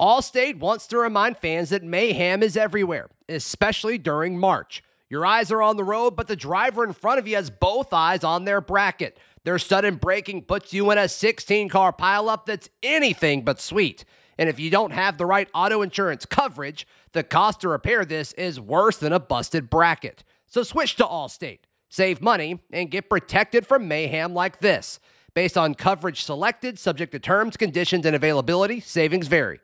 Allstate 0.00 0.58
wants 0.58 0.86
to 0.86 0.98
remind 0.98 1.36
fans 1.36 1.70
that 1.70 1.82
mayhem 1.82 2.42
is 2.42 2.56
everywhere, 2.56 3.10
especially 3.28 3.98
during 3.98 4.38
March. 4.38 4.82
Your 5.10 5.26
eyes 5.26 5.50
are 5.50 5.60
on 5.60 5.76
the 5.76 5.84
road, 5.84 6.14
but 6.14 6.28
the 6.28 6.36
driver 6.36 6.84
in 6.84 6.92
front 6.92 7.18
of 7.18 7.26
you 7.26 7.34
has 7.34 7.50
both 7.50 7.92
eyes 7.92 8.22
on 8.22 8.44
their 8.44 8.60
bracket. 8.60 9.18
Their 9.42 9.58
sudden 9.58 9.96
braking 9.96 10.42
puts 10.42 10.72
you 10.72 10.88
in 10.92 10.98
a 10.98 11.08
16 11.08 11.68
car 11.68 11.92
pileup 11.92 12.46
that's 12.46 12.70
anything 12.80 13.42
but 13.42 13.60
sweet. 13.60 14.04
And 14.38 14.48
if 14.48 14.60
you 14.60 14.70
don't 14.70 14.92
have 14.92 15.18
the 15.18 15.26
right 15.26 15.48
auto 15.52 15.82
insurance 15.82 16.24
coverage, 16.24 16.86
the 17.12 17.24
cost 17.24 17.60
to 17.62 17.68
repair 17.68 18.04
this 18.04 18.32
is 18.34 18.60
worse 18.60 18.98
than 18.98 19.12
a 19.12 19.18
busted 19.18 19.68
bracket. 19.68 20.22
So 20.46 20.62
switch 20.62 20.94
to 20.96 21.04
Allstate, 21.04 21.60
save 21.88 22.22
money, 22.22 22.60
and 22.72 22.90
get 22.90 23.10
protected 23.10 23.66
from 23.66 23.88
mayhem 23.88 24.32
like 24.32 24.60
this. 24.60 25.00
Based 25.34 25.58
on 25.58 25.74
coverage 25.74 26.22
selected, 26.22 26.78
subject 26.78 27.12
to 27.12 27.18
terms, 27.18 27.56
conditions, 27.56 28.06
and 28.06 28.14
availability, 28.14 28.80
savings 28.80 29.26
vary. 29.26 29.60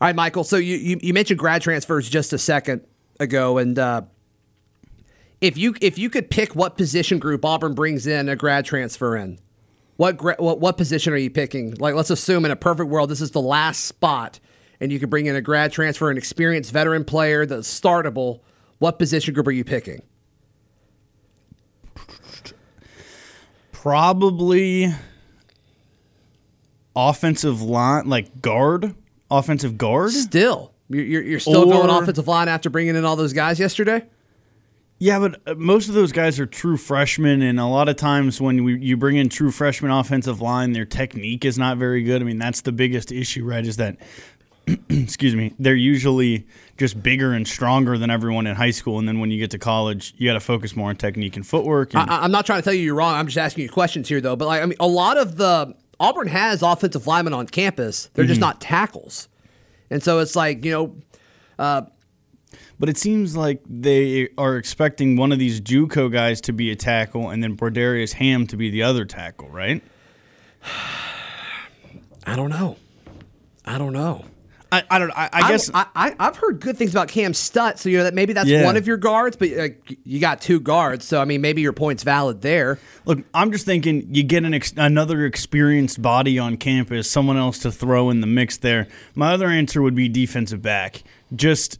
All 0.00 0.06
right, 0.06 0.16
Michael. 0.16 0.44
So 0.44 0.56
you, 0.56 0.76
you, 0.76 0.98
you 1.02 1.12
mentioned 1.12 1.38
grad 1.38 1.62
transfers 1.62 2.08
just 2.08 2.32
a 2.32 2.38
second 2.38 2.82
ago, 3.20 3.58
and 3.58 3.78
uh, 3.78 4.02
if 5.40 5.56
you 5.56 5.74
if 5.80 5.98
you 5.98 6.10
could 6.10 6.30
pick 6.30 6.56
what 6.56 6.76
position 6.76 7.18
group 7.18 7.44
Auburn 7.44 7.74
brings 7.74 8.06
in 8.06 8.28
a 8.28 8.34
grad 8.34 8.64
transfer 8.64 9.16
in, 9.16 9.38
what 9.96 10.16
gra- 10.16 10.36
what 10.38 10.58
what 10.58 10.76
position 10.76 11.12
are 11.12 11.18
you 11.18 11.30
picking? 11.30 11.74
Like, 11.74 11.94
let's 11.94 12.10
assume 12.10 12.44
in 12.44 12.50
a 12.50 12.56
perfect 12.56 12.88
world, 12.88 13.10
this 13.10 13.20
is 13.20 13.30
the 13.30 13.40
last 13.40 13.84
spot, 13.84 14.40
and 14.80 14.90
you 14.90 14.98
could 14.98 15.10
bring 15.10 15.26
in 15.26 15.36
a 15.36 15.42
grad 15.42 15.72
transfer, 15.72 16.10
an 16.10 16.16
experienced 16.18 16.72
veteran 16.72 17.04
player 17.04 17.46
that's 17.46 17.68
startable. 17.80 18.40
What 18.78 18.98
position 18.98 19.34
group 19.34 19.46
are 19.46 19.52
you 19.52 19.64
picking? 19.64 20.02
Probably 23.72 24.92
offensive 26.96 27.62
line, 27.62 28.08
like 28.08 28.42
guard, 28.42 28.94
offensive 29.30 29.78
guard. 29.78 30.12
Still, 30.12 30.72
you're 30.90 31.22
you're, 31.22 31.40
still 31.40 31.64
going 31.64 31.88
Or- 31.90 32.02
offensive 32.02 32.28
line 32.28 32.48
after 32.48 32.70
bringing 32.70 32.96
in 32.96 33.04
all 33.04 33.16
those 33.16 33.32
guys 33.32 33.58
yesterday. 33.58 34.04
Yeah, 35.02 35.18
but 35.18 35.40
uh, 35.46 35.54
most 35.54 35.88
of 35.88 35.94
those 35.94 36.12
guys 36.12 36.38
are 36.38 36.44
true 36.44 36.76
freshmen, 36.76 37.40
and 37.40 37.58
a 37.58 37.64
lot 37.64 37.88
of 37.88 37.96
times 37.96 38.38
when 38.38 38.64
we, 38.64 38.78
you 38.78 38.98
bring 38.98 39.16
in 39.16 39.30
true 39.30 39.50
freshman 39.50 39.90
offensive 39.90 40.42
line, 40.42 40.72
their 40.72 40.84
technique 40.84 41.46
is 41.46 41.58
not 41.58 41.78
very 41.78 42.02
good. 42.02 42.20
I 42.20 42.24
mean, 42.26 42.38
that's 42.38 42.60
the 42.60 42.70
biggest 42.72 43.10
issue, 43.10 43.46
right? 43.46 43.66
Is 43.66 43.78
that, 43.78 43.96
excuse 44.90 45.34
me, 45.34 45.54
they're 45.58 45.74
usually 45.74 46.46
just 46.76 47.02
bigger 47.02 47.32
and 47.32 47.48
stronger 47.48 47.96
than 47.96 48.10
everyone 48.10 48.46
in 48.46 48.56
high 48.56 48.72
school, 48.72 48.98
and 48.98 49.08
then 49.08 49.20
when 49.20 49.30
you 49.30 49.38
get 49.38 49.50
to 49.52 49.58
college, 49.58 50.12
you 50.18 50.28
got 50.28 50.34
to 50.34 50.40
focus 50.40 50.76
more 50.76 50.90
on 50.90 50.96
technique 50.96 51.34
and 51.34 51.46
footwork. 51.46 51.94
And, 51.94 52.10
I, 52.10 52.24
I'm 52.24 52.30
not 52.30 52.44
trying 52.44 52.58
to 52.60 52.62
tell 52.62 52.74
you 52.74 52.82
you're 52.82 52.94
wrong. 52.94 53.14
I'm 53.14 53.26
just 53.26 53.38
asking 53.38 53.62
you 53.62 53.70
questions 53.70 54.06
here, 54.06 54.20
though. 54.20 54.36
But 54.36 54.48
like, 54.48 54.62
I 54.62 54.66
mean, 54.66 54.76
a 54.80 54.86
lot 54.86 55.16
of 55.16 55.38
the 55.38 55.74
Auburn 55.98 56.28
has 56.28 56.60
offensive 56.62 57.06
linemen 57.06 57.32
on 57.32 57.46
campus. 57.46 58.10
They're 58.12 58.26
just 58.26 58.40
not 58.40 58.60
tackles, 58.60 59.29
and 59.90 60.02
so 60.02 60.18
it's 60.20 60.36
like 60.36 60.64
you 60.64 60.70
know, 60.72 60.96
uh, 61.58 61.82
But 62.78 62.88
it 62.88 62.96
seems 62.96 63.36
like 63.36 63.62
they 63.68 64.28
are 64.38 64.56
expecting 64.56 65.16
one 65.16 65.32
of 65.32 65.38
these 65.38 65.60
JUCO 65.60 66.10
guys 66.10 66.40
to 66.42 66.52
be 66.52 66.70
a 66.70 66.76
tackle, 66.76 67.28
and 67.30 67.42
then 67.42 67.56
Brodarious 67.56 68.14
Hamm 68.14 68.46
to 68.48 68.56
be 68.56 68.70
the 68.70 68.82
other 68.82 69.04
tackle, 69.04 69.48
right? 69.50 69.82
I 72.26 72.36
don't 72.36 72.50
know. 72.50 72.76
I 73.64 73.78
don't 73.78 73.92
know. 73.92 74.24
I, 74.72 74.84
I 74.90 74.98
don't. 74.98 75.08
Know 75.08 75.14
I, 75.16 75.28
I 75.32 75.48
guess 75.50 75.70
I, 75.74 75.86
I 75.96 76.14
I've 76.20 76.36
heard 76.36 76.60
good 76.60 76.76
things 76.76 76.92
about 76.92 77.08
Cam 77.08 77.32
Stutt, 77.32 77.78
so 77.78 77.88
you 77.88 77.98
know 77.98 78.04
that 78.04 78.14
maybe 78.14 78.32
that's 78.32 78.48
Yeah. 78.48 78.64
one 78.64 78.76
of 78.76 78.86
your 78.86 78.96
guards, 78.96 79.36
but 79.36 79.52
uh, 79.52 79.68
you 80.04 80.20
got 80.20 80.40
two 80.40 80.60
guards, 80.60 81.04
so 81.04 81.20
I 81.20 81.24
mean 81.24 81.40
maybe 81.40 81.60
your 81.60 81.72
point's 81.72 82.02
valid 82.02 82.42
there. 82.42 82.78
Look, 83.04 83.18
I'm 83.34 83.50
just 83.52 83.66
thinking 83.66 84.06
you 84.14 84.22
get 84.22 84.44
an 84.44 84.54
ex- 84.54 84.72
another 84.76 85.24
experienced 85.24 86.00
body 86.00 86.38
on 86.38 86.56
campus, 86.56 87.10
someone 87.10 87.36
else 87.36 87.58
to 87.60 87.72
throw 87.72 88.10
in 88.10 88.20
the 88.20 88.26
mix 88.26 88.56
there. 88.58 88.86
My 89.14 89.32
other 89.32 89.48
answer 89.48 89.82
would 89.82 89.94
be 89.94 90.08
defensive 90.08 90.62
back. 90.62 91.02
Just 91.34 91.74
i- 91.74 91.78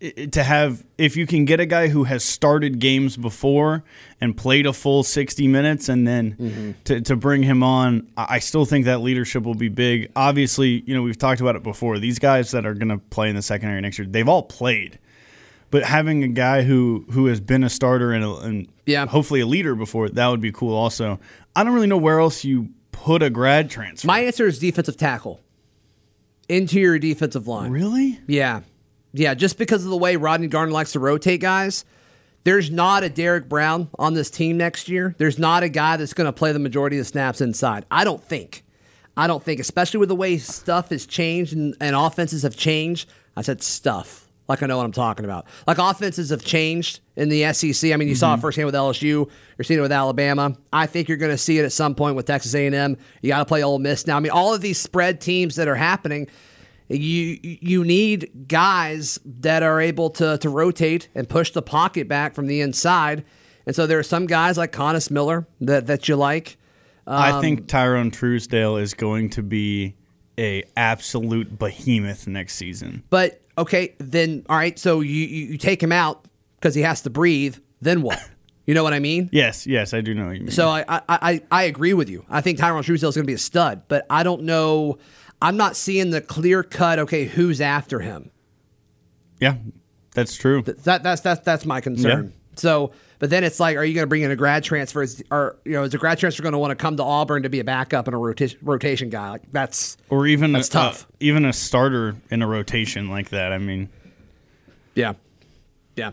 to 0.00 0.42
have, 0.42 0.84
if 0.96 1.16
you 1.16 1.26
can 1.26 1.44
get 1.44 1.60
a 1.60 1.66
guy 1.66 1.88
who 1.88 2.04
has 2.04 2.24
started 2.24 2.78
games 2.78 3.16
before 3.18 3.84
and 4.20 4.36
played 4.36 4.66
a 4.66 4.72
full 4.72 5.02
60 5.02 5.46
minutes 5.46 5.88
and 5.88 6.08
then 6.08 6.36
mm-hmm. 6.36 6.70
to, 6.84 7.00
to 7.02 7.16
bring 7.16 7.42
him 7.42 7.62
on, 7.62 8.08
I 8.16 8.36
I 8.36 8.38
still 8.38 8.64
think 8.64 8.86
that 8.86 9.00
leadership 9.02 9.42
will 9.44 9.54
be 9.54 9.68
big. 9.68 10.10
Obviously, 10.16 10.82
you 10.86 10.94
know, 10.94 11.02
we've 11.02 11.18
talked 11.18 11.40
about 11.42 11.56
it 11.56 11.62
before. 11.62 11.98
These 11.98 12.18
guys 12.18 12.50
that 12.52 12.64
are 12.64 12.74
going 12.74 12.88
to 12.88 12.98
play 12.98 13.28
in 13.28 13.36
the 13.36 13.42
secondary 13.42 13.80
next 13.80 13.98
year, 13.98 14.06
they've 14.08 14.28
all 14.28 14.42
played 14.42 14.98
but 15.70 15.84
having 15.84 16.24
a 16.24 16.28
guy 16.28 16.62
who 16.62 17.04
who 17.12 17.26
has 17.26 17.40
been 17.40 17.62
a 17.62 17.70
starter 17.70 18.12
and, 18.12 18.24
a, 18.24 18.34
and 18.38 18.68
Yeah. 18.86 19.06
hopefully 19.06 19.40
a 19.40 19.46
leader 19.46 19.74
before 19.76 20.08
that 20.08 20.26
would 20.28 20.40
be 20.40 20.50
cool 20.50 20.74
also 20.74 21.20
i 21.54 21.62
don't 21.62 21.74
really 21.74 21.86
know 21.86 21.96
where 21.96 22.18
else 22.18 22.42
you 22.44 22.70
put 22.90 23.22
a 23.22 23.30
grad 23.30 23.70
transfer 23.70 24.06
My 24.06 24.20
answer 24.20 24.46
is 24.46 24.58
defensive 24.58 24.96
tackle, 24.96 25.40
interior 26.48 26.98
defensive 26.98 27.46
line. 27.46 27.70
really 27.70 28.20
Yeah. 28.26 28.62
Yeah, 29.12 29.34
just 29.34 29.58
because 29.58 29.84
of 29.84 29.90
the 29.90 29.96
way 29.96 30.16
Rodney 30.16 30.46
Garner 30.46 30.72
likes 30.72 30.92
to 30.92 31.00
rotate 31.00 31.40
guys, 31.40 31.84
there's 32.44 32.70
not 32.70 33.02
a 33.02 33.08
Derrick 33.08 33.48
Brown 33.48 33.88
on 33.98 34.14
this 34.14 34.30
team 34.30 34.56
next 34.56 34.88
year. 34.88 35.14
There's 35.18 35.38
not 35.38 35.62
a 35.62 35.68
guy 35.68 35.96
that's 35.96 36.14
going 36.14 36.26
to 36.26 36.32
play 36.32 36.52
the 36.52 36.58
majority 36.58 36.96
of 36.96 37.00
the 37.02 37.08
snaps 37.08 37.40
inside. 37.40 37.84
I 37.90 38.04
don't 38.04 38.22
think. 38.22 38.64
I 39.16 39.26
don't 39.26 39.42
think, 39.42 39.60
especially 39.60 39.98
with 39.98 40.08
the 40.08 40.14
way 40.14 40.38
stuff 40.38 40.90
has 40.90 41.04
changed 41.04 41.52
and, 41.52 41.76
and 41.80 41.94
offenses 41.96 42.42
have 42.44 42.56
changed. 42.56 43.10
I 43.36 43.42
said 43.42 43.62
stuff 43.62 44.30
like 44.50 44.64
I 44.64 44.66
know 44.66 44.78
what 44.78 44.84
I'm 44.84 44.92
talking 44.92 45.24
about. 45.24 45.46
Like 45.66 45.78
offenses 45.78 46.30
have 46.30 46.44
changed 46.44 47.00
in 47.14 47.28
the 47.28 47.52
SEC. 47.52 47.92
I 47.92 47.96
mean, 47.96 48.08
you 48.08 48.16
saw 48.16 48.32
it 48.32 48.34
mm-hmm. 48.34 48.40
firsthand 48.42 48.66
with 48.66 48.74
LSU. 48.74 49.30
You're 49.56 49.64
seeing 49.64 49.78
it 49.78 49.82
with 49.82 49.92
Alabama. 49.92 50.56
I 50.72 50.86
think 50.86 51.08
you're 51.08 51.18
going 51.18 51.30
to 51.30 51.38
see 51.38 51.58
it 51.60 51.64
at 51.64 51.72
some 51.72 51.94
point 51.94 52.16
with 52.16 52.26
Texas 52.26 52.52
A&M. 52.54 52.96
You 53.22 53.28
got 53.28 53.38
to 53.38 53.44
play 53.44 53.62
Ole 53.62 53.78
Miss 53.78 54.08
now. 54.08 54.16
I 54.16 54.20
mean, 54.20 54.32
all 54.32 54.52
of 54.52 54.60
these 54.60 54.78
spread 54.78 55.20
teams 55.20 55.54
that 55.54 55.68
are 55.68 55.76
happening, 55.76 56.28
you 56.98 57.38
you 57.42 57.84
need 57.84 58.48
guys 58.48 59.20
that 59.24 59.62
are 59.62 59.80
able 59.80 60.10
to 60.10 60.38
to 60.38 60.48
rotate 60.48 61.08
and 61.14 61.28
push 61.28 61.52
the 61.52 61.62
pocket 61.62 62.08
back 62.08 62.34
from 62.34 62.46
the 62.46 62.60
inside. 62.60 63.24
And 63.66 63.76
so 63.76 63.86
there 63.86 63.98
are 63.98 64.04
some 64.04 64.26
guys 64.26 64.58
like 64.58 64.72
Coynis 64.72 65.10
Miller 65.10 65.46
that 65.60 65.86
that 65.86 66.08
you 66.08 66.16
like. 66.16 66.56
I 67.06 67.30
um, 67.32 67.40
think 67.40 67.68
Tyrone 67.68 68.10
Truesdale 68.10 68.76
is 68.76 68.94
going 68.94 69.30
to 69.30 69.42
be 69.42 69.96
a 70.38 70.64
absolute 70.76 71.58
behemoth 71.58 72.26
next 72.26 72.54
season. 72.54 73.02
But 73.10 73.40
okay, 73.56 73.94
then 73.98 74.44
all 74.48 74.56
right. 74.56 74.78
So 74.78 75.00
you 75.00 75.26
you, 75.26 75.46
you 75.52 75.58
take 75.58 75.82
him 75.82 75.92
out 75.92 76.24
because 76.56 76.74
he 76.74 76.82
has 76.82 77.02
to 77.02 77.10
breathe. 77.10 77.56
Then 77.80 78.02
what? 78.02 78.20
You 78.66 78.74
know 78.74 78.84
what 78.84 78.92
I 78.92 79.00
mean? 79.00 79.28
Yes, 79.32 79.66
yes, 79.66 79.92
I 79.94 80.00
do 80.00 80.14
know 80.14 80.26
what 80.26 80.36
you 80.36 80.42
mean. 80.42 80.50
So 80.52 80.68
I, 80.68 80.84
I 80.86 81.02
I 81.08 81.42
I 81.50 81.62
agree 81.64 81.92
with 81.92 82.08
you. 82.08 82.24
I 82.30 82.40
think 82.40 82.56
Tyrone 82.56 82.84
Truesdale 82.84 83.08
is 83.08 83.16
going 83.16 83.24
to 83.24 83.26
be 83.26 83.34
a 83.34 83.38
stud, 83.38 83.82
but 83.88 84.06
I 84.08 84.22
don't 84.22 84.42
know. 84.44 84.98
I'm 85.42 85.56
not 85.56 85.76
seeing 85.76 86.10
the 86.10 86.20
clear 86.20 86.62
cut. 86.62 86.98
Okay, 86.98 87.24
who's 87.24 87.60
after 87.60 88.00
him? 88.00 88.30
yeah, 89.40 89.56
that's 90.12 90.36
true. 90.36 90.62
That 90.62 91.02
that's 91.02 91.20
that's 91.22 91.40
that's 91.40 91.64
my 91.64 91.80
concern. 91.80 92.34
So, 92.56 92.92
but 93.20 93.30
then 93.30 93.42
it's 93.44 93.58
like, 93.58 93.76
are 93.78 93.84
you 93.84 93.94
going 93.94 94.02
to 94.02 94.08
bring 94.08 94.20
in 94.22 94.30
a 94.30 94.36
grad 94.36 94.64
transfer? 94.64 95.02
Is, 95.02 95.22
or 95.30 95.56
you 95.64 95.72
know, 95.72 95.84
is 95.84 95.94
a 95.94 95.98
grad 95.98 96.18
transfer 96.18 96.42
going 96.42 96.52
to 96.52 96.58
want 96.58 96.72
to 96.72 96.74
come 96.74 96.96
to 96.98 97.02
Auburn 97.04 97.44
to 97.44 97.48
be 97.48 97.60
a 97.60 97.64
backup 97.64 98.06
and 98.06 98.14
a 98.14 98.18
rota- 98.18 98.54
rotation 98.60 99.08
guy? 99.08 99.30
Like 99.30 99.50
that's 99.50 99.96
Or 100.10 100.26
even 100.26 100.52
That's 100.52 100.68
a, 100.68 100.72
tough. 100.72 101.04
uh, 101.04 101.12
even 101.20 101.44
a 101.46 101.52
starter 101.54 102.16
in 102.30 102.42
a 102.42 102.46
rotation 102.46 103.08
like 103.08 103.30
that. 103.30 103.52
I 103.52 103.58
mean, 103.58 103.88
yeah, 104.94 105.14
yeah. 105.96 106.10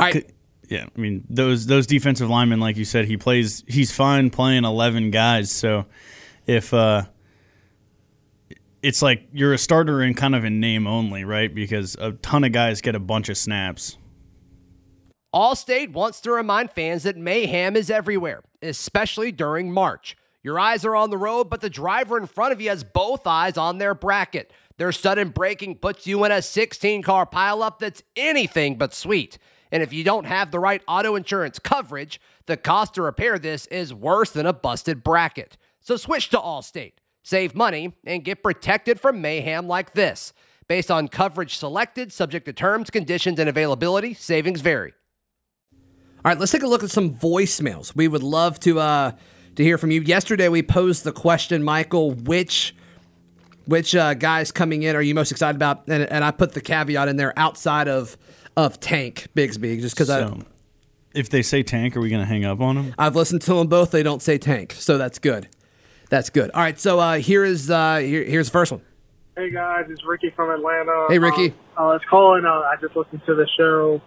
All 0.00 0.06
right, 0.06 0.28
yeah, 0.68 0.86
I 0.96 1.00
mean 1.00 1.24
those 1.28 1.66
those 1.66 1.86
defensive 1.86 2.28
linemen, 2.28 2.58
like 2.60 2.76
you 2.76 2.84
said, 2.84 3.04
he 3.04 3.16
plays. 3.16 3.62
He's 3.68 3.92
fine 3.92 4.30
playing 4.30 4.64
eleven 4.64 5.10
guys. 5.12 5.52
So 5.52 5.86
if 6.46 6.72
uh, 6.74 7.04
it's 8.82 9.02
like 9.02 9.28
you're 9.32 9.52
a 9.52 9.58
starter 9.58 10.02
in 10.02 10.14
kind 10.14 10.34
of 10.34 10.44
in 10.44 10.60
name 10.60 10.86
only, 10.86 11.24
right? 11.24 11.54
Because 11.54 11.96
a 12.00 12.12
ton 12.12 12.44
of 12.44 12.52
guys 12.52 12.80
get 12.80 12.94
a 12.94 13.00
bunch 13.00 13.28
of 13.28 13.36
snaps. 13.36 13.96
Allstate 15.34 15.92
wants 15.92 16.20
to 16.22 16.32
remind 16.32 16.70
fans 16.70 17.02
that 17.02 17.16
mayhem 17.16 17.76
is 17.76 17.90
everywhere, 17.90 18.42
especially 18.62 19.30
during 19.30 19.70
March. 19.70 20.16
Your 20.42 20.58
eyes 20.58 20.84
are 20.84 20.96
on 20.96 21.10
the 21.10 21.18
road, 21.18 21.50
but 21.50 21.60
the 21.60 21.68
driver 21.68 22.16
in 22.16 22.26
front 22.26 22.52
of 22.52 22.60
you 22.60 22.70
has 22.70 22.84
both 22.84 23.26
eyes 23.26 23.58
on 23.58 23.78
their 23.78 23.94
bracket. 23.94 24.52
Their 24.78 24.92
sudden 24.92 25.30
braking 25.30 25.76
puts 25.76 26.06
you 26.06 26.24
in 26.24 26.32
a 26.32 26.40
16 26.40 27.02
car 27.02 27.26
pileup 27.26 27.78
that's 27.78 28.02
anything 28.16 28.78
but 28.78 28.94
sweet. 28.94 29.38
And 29.70 29.82
if 29.82 29.92
you 29.92 30.04
don't 30.04 30.24
have 30.24 30.50
the 30.50 30.60
right 30.60 30.82
auto 30.88 31.16
insurance 31.16 31.58
coverage, 31.58 32.20
the 32.46 32.56
cost 32.56 32.94
to 32.94 33.02
repair 33.02 33.38
this 33.38 33.66
is 33.66 33.92
worse 33.92 34.30
than 34.30 34.46
a 34.46 34.52
busted 34.52 35.04
bracket. 35.04 35.58
So 35.80 35.96
switch 35.96 36.30
to 36.30 36.38
Allstate, 36.38 36.94
save 37.28 37.54
money, 37.54 37.92
and 38.06 38.24
get 38.24 38.42
protected 38.42 38.98
from 38.98 39.20
mayhem 39.20 39.68
like 39.68 39.92
this. 39.92 40.32
Based 40.66 40.90
on 40.90 41.08
coverage 41.08 41.56
selected, 41.56 42.12
subject 42.12 42.46
to 42.46 42.52
terms, 42.52 42.90
conditions, 42.90 43.38
and 43.38 43.48
availability, 43.48 44.14
savings 44.14 44.60
vary. 44.60 44.94
All 45.72 45.78
right, 46.24 46.38
let's 46.38 46.52
take 46.52 46.62
a 46.62 46.66
look 46.66 46.82
at 46.82 46.90
some 46.90 47.14
voicemails. 47.14 47.94
We 47.94 48.08
would 48.08 48.22
love 48.22 48.58
to 48.60 48.80
uh, 48.80 49.12
to 49.56 49.62
hear 49.62 49.78
from 49.78 49.90
you. 49.90 50.00
Yesterday, 50.00 50.48
we 50.48 50.62
posed 50.62 51.04
the 51.04 51.12
question, 51.12 51.62
Michael, 51.62 52.12
which 52.12 52.74
which 53.66 53.94
uh, 53.94 54.14
guys 54.14 54.50
coming 54.50 54.82
in 54.82 54.96
are 54.96 55.02
you 55.02 55.14
most 55.14 55.30
excited 55.30 55.56
about? 55.56 55.86
And, 55.88 56.04
and 56.04 56.24
I 56.24 56.30
put 56.30 56.52
the 56.52 56.60
caveat 56.60 57.08
in 57.08 57.16
there 57.16 57.38
outside 57.38 57.88
of 57.88 58.16
of 58.56 58.80
Tank 58.80 59.28
Bigsby, 59.34 59.80
just 59.80 59.94
because 59.94 60.08
So 60.08 60.46
if 61.14 61.30
they 61.30 61.42
say 61.42 61.62
tank, 61.62 61.96
are 61.96 62.00
we 62.00 62.08
going 62.08 62.22
to 62.22 62.26
hang 62.26 62.44
up 62.44 62.60
on 62.60 62.76
them? 62.76 62.94
I've 62.98 63.16
listened 63.16 63.42
to 63.42 63.54
them 63.54 63.66
both. 63.66 63.90
They 63.90 64.02
don't 64.02 64.22
say 64.22 64.38
Tank, 64.38 64.72
so 64.72 64.98
that's 64.98 65.18
good. 65.18 65.48
That's 66.10 66.30
good. 66.30 66.50
All 66.52 66.62
right, 66.62 66.78
so 66.78 66.98
uh, 66.98 67.18
here 67.18 67.44
is 67.44 67.70
uh, 67.70 67.96
here, 67.98 68.24
here's 68.24 68.46
the 68.46 68.52
first 68.52 68.72
one. 68.72 68.82
Hey 69.36 69.50
guys, 69.50 69.84
it's 69.88 70.02
Ricky 70.04 70.32
from 70.34 70.50
Atlanta. 70.50 71.06
Hey, 71.08 71.18
Ricky. 71.18 71.50
Um, 71.50 71.54
I 71.76 71.82
was 71.94 72.00
calling. 72.10 72.44
Uh, 72.44 72.66
I 72.66 72.74
just 72.80 72.96
listened 72.96 73.22
to 73.26 73.34
the 73.34 73.46
show 73.56 74.00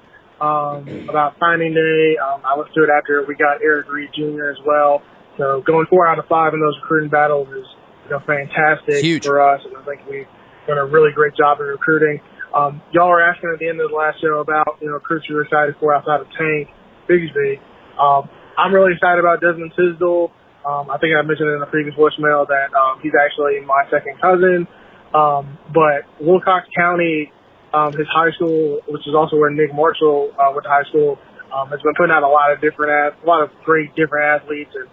um, 0.43 1.07
about 1.07 1.35
signing 1.39 1.73
day. 1.73 2.17
Um, 2.17 2.41
I 2.43 2.57
listened 2.57 2.75
to 2.75 2.83
it 2.83 2.89
after 2.89 3.23
we 3.27 3.35
got 3.35 3.61
Eric 3.63 3.87
Reed 3.89 4.09
Jr. 4.13 4.49
as 4.49 4.57
well. 4.65 5.01
So 5.37 5.61
going 5.65 5.85
four 5.89 6.05
out 6.07 6.19
of 6.19 6.25
five 6.27 6.53
in 6.53 6.59
those 6.59 6.75
recruiting 6.81 7.09
battles 7.09 7.47
is 7.49 7.65
you 8.05 8.09
know 8.11 8.19
fantastic 8.25 8.99
It's 8.99 9.01
huge. 9.01 9.25
for 9.25 9.39
us, 9.39 9.61
and 9.63 9.77
I 9.77 9.85
think 9.85 10.01
we've 10.09 10.27
done 10.67 10.77
a 10.77 10.85
really 10.85 11.11
great 11.13 11.35
job 11.37 11.59
in 11.61 11.67
recruiting. 11.67 12.19
Um, 12.53 12.81
y'all 12.91 13.07
were 13.07 13.21
asking 13.21 13.51
at 13.53 13.59
the 13.59 13.69
end 13.69 13.79
of 13.79 13.89
the 13.89 13.95
last 13.95 14.19
show 14.19 14.41
about 14.41 14.79
you 14.81 14.87
know 14.87 14.95
recruits 14.95 15.29
you 15.29 15.35
were 15.35 15.43
excited 15.43 15.75
for 15.79 15.95
outside 15.95 16.19
of 16.19 16.27
Tank 16.35 16.67
Bigsby. 17.07 17.61
Um, 17.95 18.27
I'm 18.57 18.73
really 18.73 18.93
excited 18.93 19.19
about 19.19 19.39
Desmond 19.39 19.71
Tisdale. 19.77 20.31
Um, 20.65 20.89
I 20.89 20.97
think 20.97 21.15
I 21.17 21.21
mentioned 21.21 21.49
in 21.49 21.61
a 21.61 21.65
previous 21.65 21.95
voicemail 21.95 22.47
that 22.47 22.69
um, 22.73 22.99
he's 23.01 23.13
actually 23.17 23.59
my 23.65 23.83
second 23.89 24.19
cousin. 24.21 24.67
Um, 25.13 25.57
but 25.73 26.05
Wilcox 26.19 26.67
County, 26.75 27.31
um, 27.73 27.93
his 27.93 28.07
high 28.13 28.31
school, 28.31 28.79
which 28.87 29.07
is 29.07 29.15
also 29.15 29.37
where 29.37 29.49
Nick 29.49 29.73
Marshall 29.73 30.31
uh, 30.37 30.51
went 30.53 30.63
to 30.63 30.69
high 30.69 30.87
school, 30.89 31.17
um, 31.51 31.69
has 31.69 31.81
been 31.81 31.93
putting 31.97 32.11
out 32.13 32.23
a 32.23 32.29
lot 32.29 32.51
of 32.51 32.61
different, 32.61 32.91
a 32.91 33.25
lot 33.27 33.43
of 33.43 33.49
great 33.63 33.93
different 33.95 34.41
athletes, 34.41 34.71
and 34.75 34.87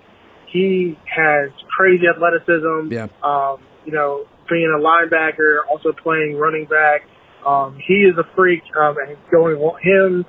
he 0.47 0.99
has 1.07 1.51
crazy 1.77 2.05
athleticism. 2.09 2.91
Yeah. 2.91 3.07
Um, 3.23 3.63
you 3.85 3.93
know, 3.93 4.27
being 4.49 4.73
a 4.75 4.81
linebacker, 4.81 5.61
also 5.71 5.93
playing 5.93 6.37
running 6.37 6.65
back. 6.65 7.03
Um, 7.47 7.79
he 7.87 8.05
is 8.05 8.17
a 8.19 8.25
freak. 8.35 8.63
Um, 8.79 8.97
and 8.99 9.17
going 9.31 9.57
him 9.83 10.25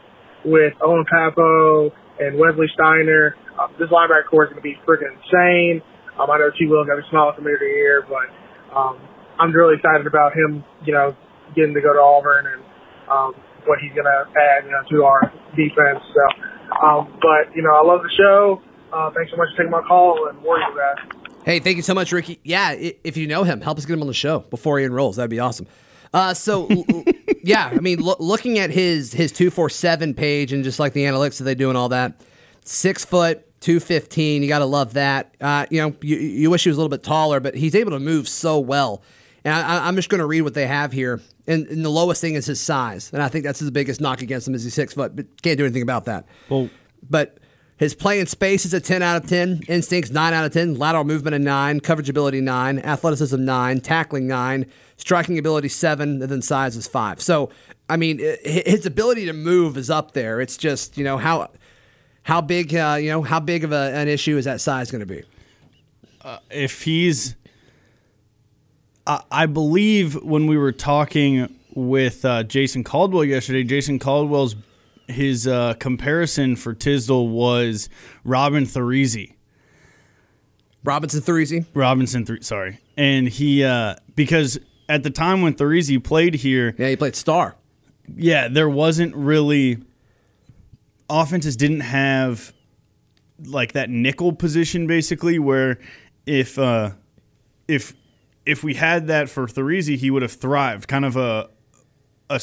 with 0.45 0.73
Owen 0.81 1.05
Pappoe 1.09 1.91
and 2.19 2.37
Wesley 2.37 2.67
Steiner. 2.73 3.35
Um, 3.59 3.75
this 3.77 3.89
linebacker 3.89 4.29
core 4.29 4.45
is 4.45 4.49
going 4.49 4.63
to 4.63 4.67
be 4.67 4.79
freaking 4.87 5.11
insane. 5.11 5.81
Um, 6.19 6.31
I 6.31 6.37
know 6.37 6.49
T. 6.57 6.65
Will 6.67 6.85
got 6.85 6.97
a 6.97 7.03
small 7.09 7.33
committee 7.33 7.75
here, 7.75 8.05
but 8.07 8.31
um, 8.75 8.99
I'm 9.39 9.51
really 9.51 9.75
excited 9.75 10.07
about 10.07 10.31
him. 10.33 10.63
You 10.85 10.93
know, 10.93 11.15
getting 11.55 11.73
to 11.73 11.81
go 11.81 11.91
to 11.93 11.99
Auburn 11.99 12.47
and 12.47 12.61
um, 13.11 13.33
what 13.65 13.79
he's 13.79 13.91
going 13.91 14.07
to 14.07 14.25
add, 14.39 14.65
you 14.65 14.71
know, 14.71 14.83
to 14.89 15.03
our 15.03 15.21
defense. 15.55 15.99
So, 16.15 16.23
um, 16.87 17.11
but 17.21 17.55
you 17.55 17.61
know, 17.61 17.75
I 17.75 17.83
love 17.83 18.01
the 18.01 18.11
show. 18.15 18.61
Uh, 18.93 19.11
thanks 19.11 19.31
so 19.31 19.37
much 19.37 19.47
for 19.55 19.63
taking 19.63 19.71
my 19.71 19.81
call 19.87 20.29
and 20.29 20.41
warrior 20.41 20.65
guys. 20.75 21.19
Hey, 21.45 21.59
thank 21.59 21.77
you 21.77 21.83
so 21.83 21.93
much, 21.93 22.11
Ricky. 22.11 22.39
Yeah, 22.43 22.73
if 22.73 23.17
you 23.17 23.27
know 23.27 23.43
him, 23.43 23.61
help 23.61 23.77
us 23.77 23.85
get 23.85 23.93
him 23.93 24.01
on 24.01 24.07
the 24.07 24.13
show 24.13 24.39
before 24.39 24.79
he 24.79 24.85
enrolls. 24.85 25.15
That'd 25.15 25.29
be 25.29 25.39
awesome. 25.39 25.67
Uh, 26.13 26.33
so, 26.33 26.67
yeah, 27.43 27.67
I 27.67 27.79
mean, 27.79 27.99
lo- 27.99 28.17
looking 28.19 28.57
at 28.59 28.71
his 28.71 29.13
his 29.13 29.31
two 29.31 29.49
four 29.49 29.69
seven 29.69 30.13
page 30.13 30.53
and 30.53 30.63
just 30.63 30.79
like 30.79 30.93
the 30.93 31.03
analytics 31.03 31.37
that 31.37 31.45
they 31.45 31.55
do 31.55 31.69
and 31.69 31.77
all 31.77 31.89
that, 31.89 32.21
six 32.63 33.05
foot. 33.05 33.48
215, 33.61 34.41
you 34.41 34.47
got 34.47 34.59
to 34.59 34.65
love 34.65 34.93
that. 34.93 35.35
Uh, 35.41 35.65
you 35.69 35.81
know, 35.81 35.95
you, 36.01 36.17
you 36.17 36.49
wish 36.49 36.63
he 36.63 36.69
was 36.69 36.77
a 36.77 36.79
little 36.79 36.89
bit 36.89 37.03
taller, 37.03 37.39
but 37.39 37.55
he's 37.55 37.75
able 37.75 37.91
to 37.91 37.99
move 37.99 38.27
so 38.27 38.59
well. 38.59 39.01
And 39.43 39.53
I, 39.53 39.87
I'm 39.87 39.95
just 39.95 40.09
going 40.09 40.19
to 40.19 40.25
read 40.25 40.41
what 40.41 40.53
they 40.53 40.67
have 40.67 40.91
here. 40.91 41.21
And, 41.47 41.65
and 41.67 41.83
the 41.83 41.89
lowest 41.89 42.21
thing 42.21 42.35
is 42.35 42.45
his 42.45 42.59
size. 42.61 43.11
And 43.13 43.21
I 43.21 43.27
think 43.27 43.45
that's 43.45 43.59
his 43.59 43.71
biggest 43.71 43.99
knock 44.01 44.21
against 44.21 44.47
him 44.47 44.53
is 44.55 44.63
he's 44.63 44.73
six 44.73 44.93
foot, 44.93 45.15
but 45.15 45.41
can't 45.41 45.57
do 45.57 45.65
anything 45.65 45.81
about 45.81 46.05
that. 46.05 46.25
Well, 46.49 46.69
But 47.09 47.37
his 47.77 47.95
play 47.95 48.19
in 48.19 48.27
space 48.27 48.65
is 48.65 48.73
a 48.73 48.81
10 48.81 49.01
out 49.01 49.23
of 49.23 49.29
10. 49.29 49.61
Instincts, 49.67 50.11
9 50.11 50.33
out 50.33 50.45
of 50.45 50.51
10. 50.51 50.75
Lateral 50.75 51.05
movement, 51.05 51.35
a 51.35 51.39
9. 51.39 51.79
Coverage 51.79 52.09
ability, 52.09 52.41
9. 52.41 52.79
Athleticism, 52.79 53.43
9. 53.43 53.79
Tackling, 53.79 54.27
9. 54.27 54.65
Striking 54.97 55.39
ability, 55.39 55.69
7. 55.69 56.21
And 56.21 56.29
then 56.29 56.41
size 56.41 56.75
is 56.75 56.87
5. 56.87 57.21
So, 57.21 57.49
I 57.89 57.95
mean, 57.95 58.19
his 58.43 58.85
ability 58.85 59.25
to 59.27 59.33
move 59.33 59.77
is 59.77 59.89
up 59.89 60.11
there. 60.11 60.41
It's 60.41 60.57
just, 60.57 60.97
you 60.97 61.03
know, 61.03 61.17
how. 61.17 61.49
How 62.29 62.41
big, 62.41 62.75
uh, 62.75 62.97
you 63.01 63.09
know, 63.09 63.23
how 63.23 63.39
big 63.39 63.63
of 63.63 63.71
a, 63.71 63.91
an 63.95 64.07
issue 64.07 64.37
is 64.37 64.45
that 64.45 64.61
size 64.61 64.91
going 64.91 64.99
to 65.01 65.05
be? 65.05 65.23
if 66.51 66.83
he's 66.83 67.35
I, 69.07 69.23
I 69.31 69.45
believe 69.47 70.13
when 70.21 70.45
we 70.47 70.57
were 70.57 70.71
talking 70.71 71.55
with 71.73 72.23
uh, 72.25 72.43
Jason 72.43 72.83
Caldwell 72.83 73.23
yesterday, 73.23 73.63
Jason 73.63 73.97
Caldwell's 73.99 74.55
his 75.07 75.47
uh, 75.47 75.73
comparison 75.79 76.55
for 76.55 76.73
Tisdale 76.75 77.27
was 77.27 77.89
Robin 78.23 78.65
Therezie. 78.65 79.33
Robenson 80.85 81.21
Therezie. 81.21 81.65
Robinson, 81.73 82.25
Th- 82.25 82.43
sorry, 82.43 82.79
and 82.95 83.27
he 83.27 83.63
uh, 83.63 83.95
because 84.15 84.59
at 84.87 85.01
the 85.03 85.09
time 85.09 85.41
when 85.41 85.53
Therezie 85.55 86.01
played 86.03 86.35
here, 86.35 86.75
Yeah, 86.77 86.89
he 86.89 86.95
played 86.95 87.15
star. 87.15 87.55
yeah, 88.15 88.47
there 88.47 88.69
wasn't 88.69 89.15
really 89.15 89.79
offenses 91.09 91.55
didn't 91.55 91.81
have 91.81 92.53
like 93.45 93.71
that 93.71 93.89
nickel 93.89 94.33
position 94.33 94.85
basically 94.85 95.39
where 95.39 95.79
if 96.25 96.59
uh 96.59 96.91
if 97.67 97.93
if 98.45 98.63
we 98.63 98.73
had 98.73 99.07
that 99.07 99.29
for 99.29 99.45
Therezie, 99.45 99.95
he 99.95 100.09
would 100.09 100.23
have 100.23 100.31
thrived. 100.31 100.87
Kind 100.87 101.05
of 101.05 101.15
a 101.15 101.49
a 102.29 102.39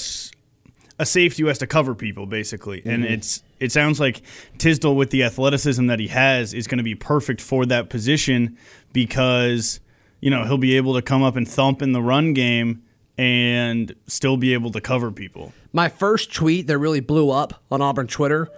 safety 1.04 1.42
who 1.42 1.48
has 1.48 1.58
to 1.58 1.66
cover 1.66 1.94
people 1.94 2.26
basically, 2.26 2.82
and 2.84 3.04
it's 3.04 3.42
it 3.60 3.72
sounds 3.72 4.00
like 4.00 4.22
Tisdale, 4.58 4.94
with 4.94 5.10
the 5.10 5.24
athleticism 5.24 5.86
that 5.86 5.98
he 5.98 6.08
has, 6.08 6.54
is 6.54 6.66
going 6.66 6.78
to 6.78 6.84
be 6.84 6.94
perfect 6.94 7.40
for 7.40 7.66
that 7.66 7.90
position 7.90 8.56
because 8.92 9.80
you 10.20 10.30
know 10.30 10.44
he'll 10.44 10.58
be 10.58 10.76
able 10.76 10.94
to 10.94 11.02
come 11.02 11.22
up 11.22 11.36
and 11.36 11.48
thump 11.48 11.82
in 11.82 11.92
the 11.92 12.02
run 12.02 12.32
game 12.32 12.82
and 13.18 13.94
still 14.06 14.36
be 14.36 14.52
able 14.52 14.70
to 14.72 14.80
cover 14.80 15.10
people. 15.10 15.52
My 15.72 15.88
first 15.88 16.32
tweet 16.32 16.66
that 16.66 16.78
really 16.78 17.00
blew 17.00 17.30
up 17.30 17.62
on 17.70 17.80
Auburn 17.80 18.06
Twitter 18.06 18.48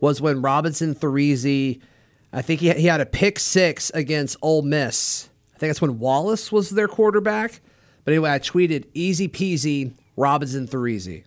was 0.00 0.20
when 0.20 0.42
Robenson 0.42 0.96
Therezie, 0.96 1.80
I 2.32 2.42
think 2.42 2.60
he, 2.60 2.70
he 2.72 2.86
had 2.86 3.00
a 3.00 3.06
pick 3.06 3.38
six 3.38 3.90
against 3.90 4.36
Ole 4.42 4.62
Miss. 4.62 5.28
I 5.54 5.58
think 5.58 5.70
that's 5.70 5.80
when 5.80 5.98
Wallace 5.98 6.52
was 6.52 6.70
their 6.70 6.88
quarterback. 6.88 7.60
But 8.04 8.12
anyway, 8.12 8.30
I 8.30 8.38
tweeted 8.38 8.86
easy 8.94 9.28
peasy 9.28 9.94
Robenson 10.16 10.68
Therezie. 10.68 11.24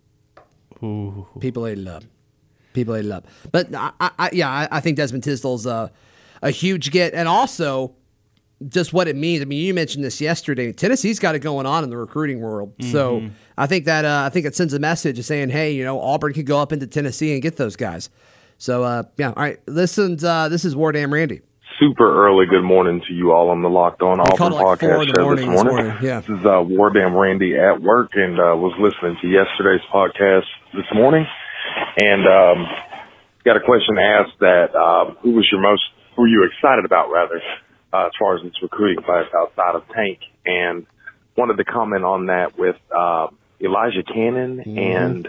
People 1.39 1.67
ate 1.67 1.80
it 1.80 1.88
up. 1.88 2.04
People 2.73 2.95
ate 2.95 3.06
it 3.06 3.12
up. 3.12 3.28
But 3.52 3.73
I, 3.75 3.91
I, 3.99 4.30
yeah, 4.32 4.49
I, 4.49 4.67
I 4.71 4.80
think 4.80 4.97
Desmond 4.97 5.23
Tisdale's 5.23 5.65
a, 5.65 5.91
a 6.41 6.52
huge 6.52 6.91
get. 6.91 7.13
And 7.13 7.28
also, 7.28 7.95
just 8.67 8.91
what 8.91 9.08
it 9.08 9.15
means. 9.15 9.41
I 9.41 9.45
mean, 9.45 9.65
you 9.65 9.74
mentioned 9.74 10.04
this 10.04 10.19
yesterday. 10.19 10.74
Tennessee's 10.74 11.19
got 11.19 11.36
it 11.36 11.39
going 11.39 11.65
on 11.65 11.84
in 11.84 11.89
the 11.89 11.98
recruiting 11.98 12.41
world, 12.41 12.78
mm-hmm. 12.78 12.91
so 12.91 13.30
I 13.58 13.67
think 13.67 13.86
that 13.86 14.06
uh, 14.06 14.24
I 14.26 14.30
think 14.30 14.45
it 14.45 14.56
sends 14.56 14.74
a 14.74 14.80
message 14.80 15.17
of 15.19 15.26
saying, 15.26 15.50
"Hey, 15.50 15.72
you 15.72 15.84
know, 15.84 16.00
Auburn 16.02 16.34
could 16.34 16.45
go 16.45 16.60
up 16.60 16.74
into 16.74 16.88
Tennessee 16.88 17.34
and 17.34 17.41
get 17.41 17.58
those 17.58 17.76
guys." 17.76 18.10
So, 18.58 18.84
uh, 18.84 19.04
yeah, 19.17 19.30
all 19.30 19.43
right. 19.43 19.58
Listen, 19.67 20.17
uh, 20.24 20.50
this 20.50 20.65
is 20.65 20.76
War 20.76 20.91
Damn 20.91 21.13
Randy. 21.13 21.41
Super 21.80 22.28
early. 22.28 22.45
Good 22.45 22.63
morning 22.63 23.02
to 23.08 23.13
you 23.13 23.32
all 23.32 23.50
on 23.52 23.62
the 23.62 23.69
Locked 23.69 24.02
On 24.02 24.19
Auburn 24.19 24.52
like 24.52 24.65
podcast 24.65 24.80
show 24.80 25.00
this 25.06 25.15
morning. 25.15 25.52
This, 25.52 25.63
morning. 25.63 25.98
Yeah. 26.02 26.19
this 26.19 26.30
is 26.30 26.45
uh, 26.45 26.62
War 26.62 26.89
Damn 26.89 27.15
Randy 27.15 27.58
at 27.58 27.82
work 27.82 28.12
and 28.15 28.38
uh, 28.38 28.52
was 28.58 28.76
listening 28.78 29.15
to 29.22 29.28
yesterday's 29.30 29.86
podcast 29.93 30.43
this 30.74 30.86
morning, 30.93 31.26
and 31.98 32.28
um, 32.28 32.67
got 33.45 33.56
a 33.56 33.62
question 33.62 33.98
asked 33.98 34.38
that 34.41 34.76
um, 34.76 35.15
who 35.22 35.32
was 35.32 35.48
your 35.50 35.62
most 35.62 35.84
who 36.17 36.24
were 36.24 36.28
you 36.28 36.43
excited 36.43 36.84
about 36.84 37.10
rather 37.12 37.41
uh, 37.93 38.08
as 38.08 38.12
far 38.19 38.36
as 38.38 38.45
its 38.45 38.62
recruiting 38.62 39.04
class 39.04 39.25
outside 39.36 39.75
of 39.75 39.84
Tank, 39.93 40.19
and 40.45 40.86
wanted 41.36 41.58
to 41.58 41.65
comment 41.65 42.04
on 42.04 42.28
that 42.28 42.58
with 42.58 42.75
uh, 42.95 43.28
Elijah 43.62 44.04
Canion 44.04 44.65
mm-hmm. 44.65 44.78
and 44.78 45.28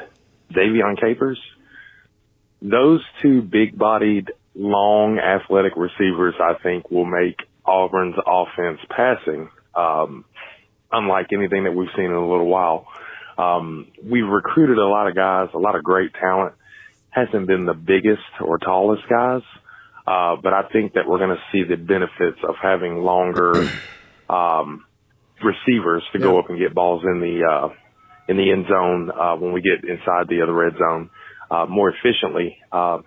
Ze'Vian 0.53 1.01
Capers. 1.01 1.40
Those 2.62 3.01
two 3.23 3.42
big-bodied, 3.42 4.33
long, 4.55 5.18
athletic 5.18 5.73
receivers, 5.77 6.35
I 6.40 6.55
think, 6.62 6.90
will 6.90 7.07
make 7.07 7.37
Auburn's 7.64 8.16
offense 8.27 8.81
passing 8.90 9.49
um, 9.75 10.25
unlike 10.92 11.29
anything 11.33 11.64
that 11.64 11.73
we've 11.73 11.88
seen 11.96 12.07
in 12.07 12.12
a 12.12 12.29
little 12.29 12.49
while. 12.49 12.87
Um, 13.38 13.87
we've 14.03 14.27
recruited 14.27 14.79
a 14.79 14.87
lot 14.87 15.09
of 15.09 15.14
guys, 15.14 15.49
a 15.55 15.59
lot 15.59 15.77
of 15.77 15.83
great 15.83 16.12
talent. 16.14 16.55
Hasn't 17.11 17.46
been 17.46 17.64
the 17.64 17.75
biggest 17.75 18.23
or 18.40 18.59
tallest 18.59 19.03
guys, 19.09 19.42
uh, 20.11 20.35
but 20.42 20.53
I 20.53 20.62
think 20.73 20.94
that 20.94 21.07
we're 21.07 21.18
going 21.18 21.37
to 21.37 21.42
see 21.53 21.62
the 21.62 21.77
benefits 21.77 22.38
of 22.42 22.57
having 22.61 22.96
longer 22.96 23.70
um, 24.29 24.85
receivers 25.40 26.03
to 26.12 26.18
yeah. 26.18 26.25
go 26.25 26.38
up 26.40 26.51
and 26.51 26.59
get 26.59 26.75
balls 26.75 27.03
in 27.05 27.20
the 27.20 27.46
uh, 27.46 27.68
in 28.29 28.37
the 28.37 28.51
end 28.51 28.66
zone 28.68 29.11
uh, 29.11 29.37
when 29.37 29.53
we 29.53 29.62
get 29.62 29.88
inside 29.88 30.27
the 30.29 30.42
other 30.42 30.53
red 30.53 30.73
zone 30.79 31.11
uh, 31.49 31.66
more 31.66 31.90
efficiently. 31.94 32.59
Uh, 32.73 32.99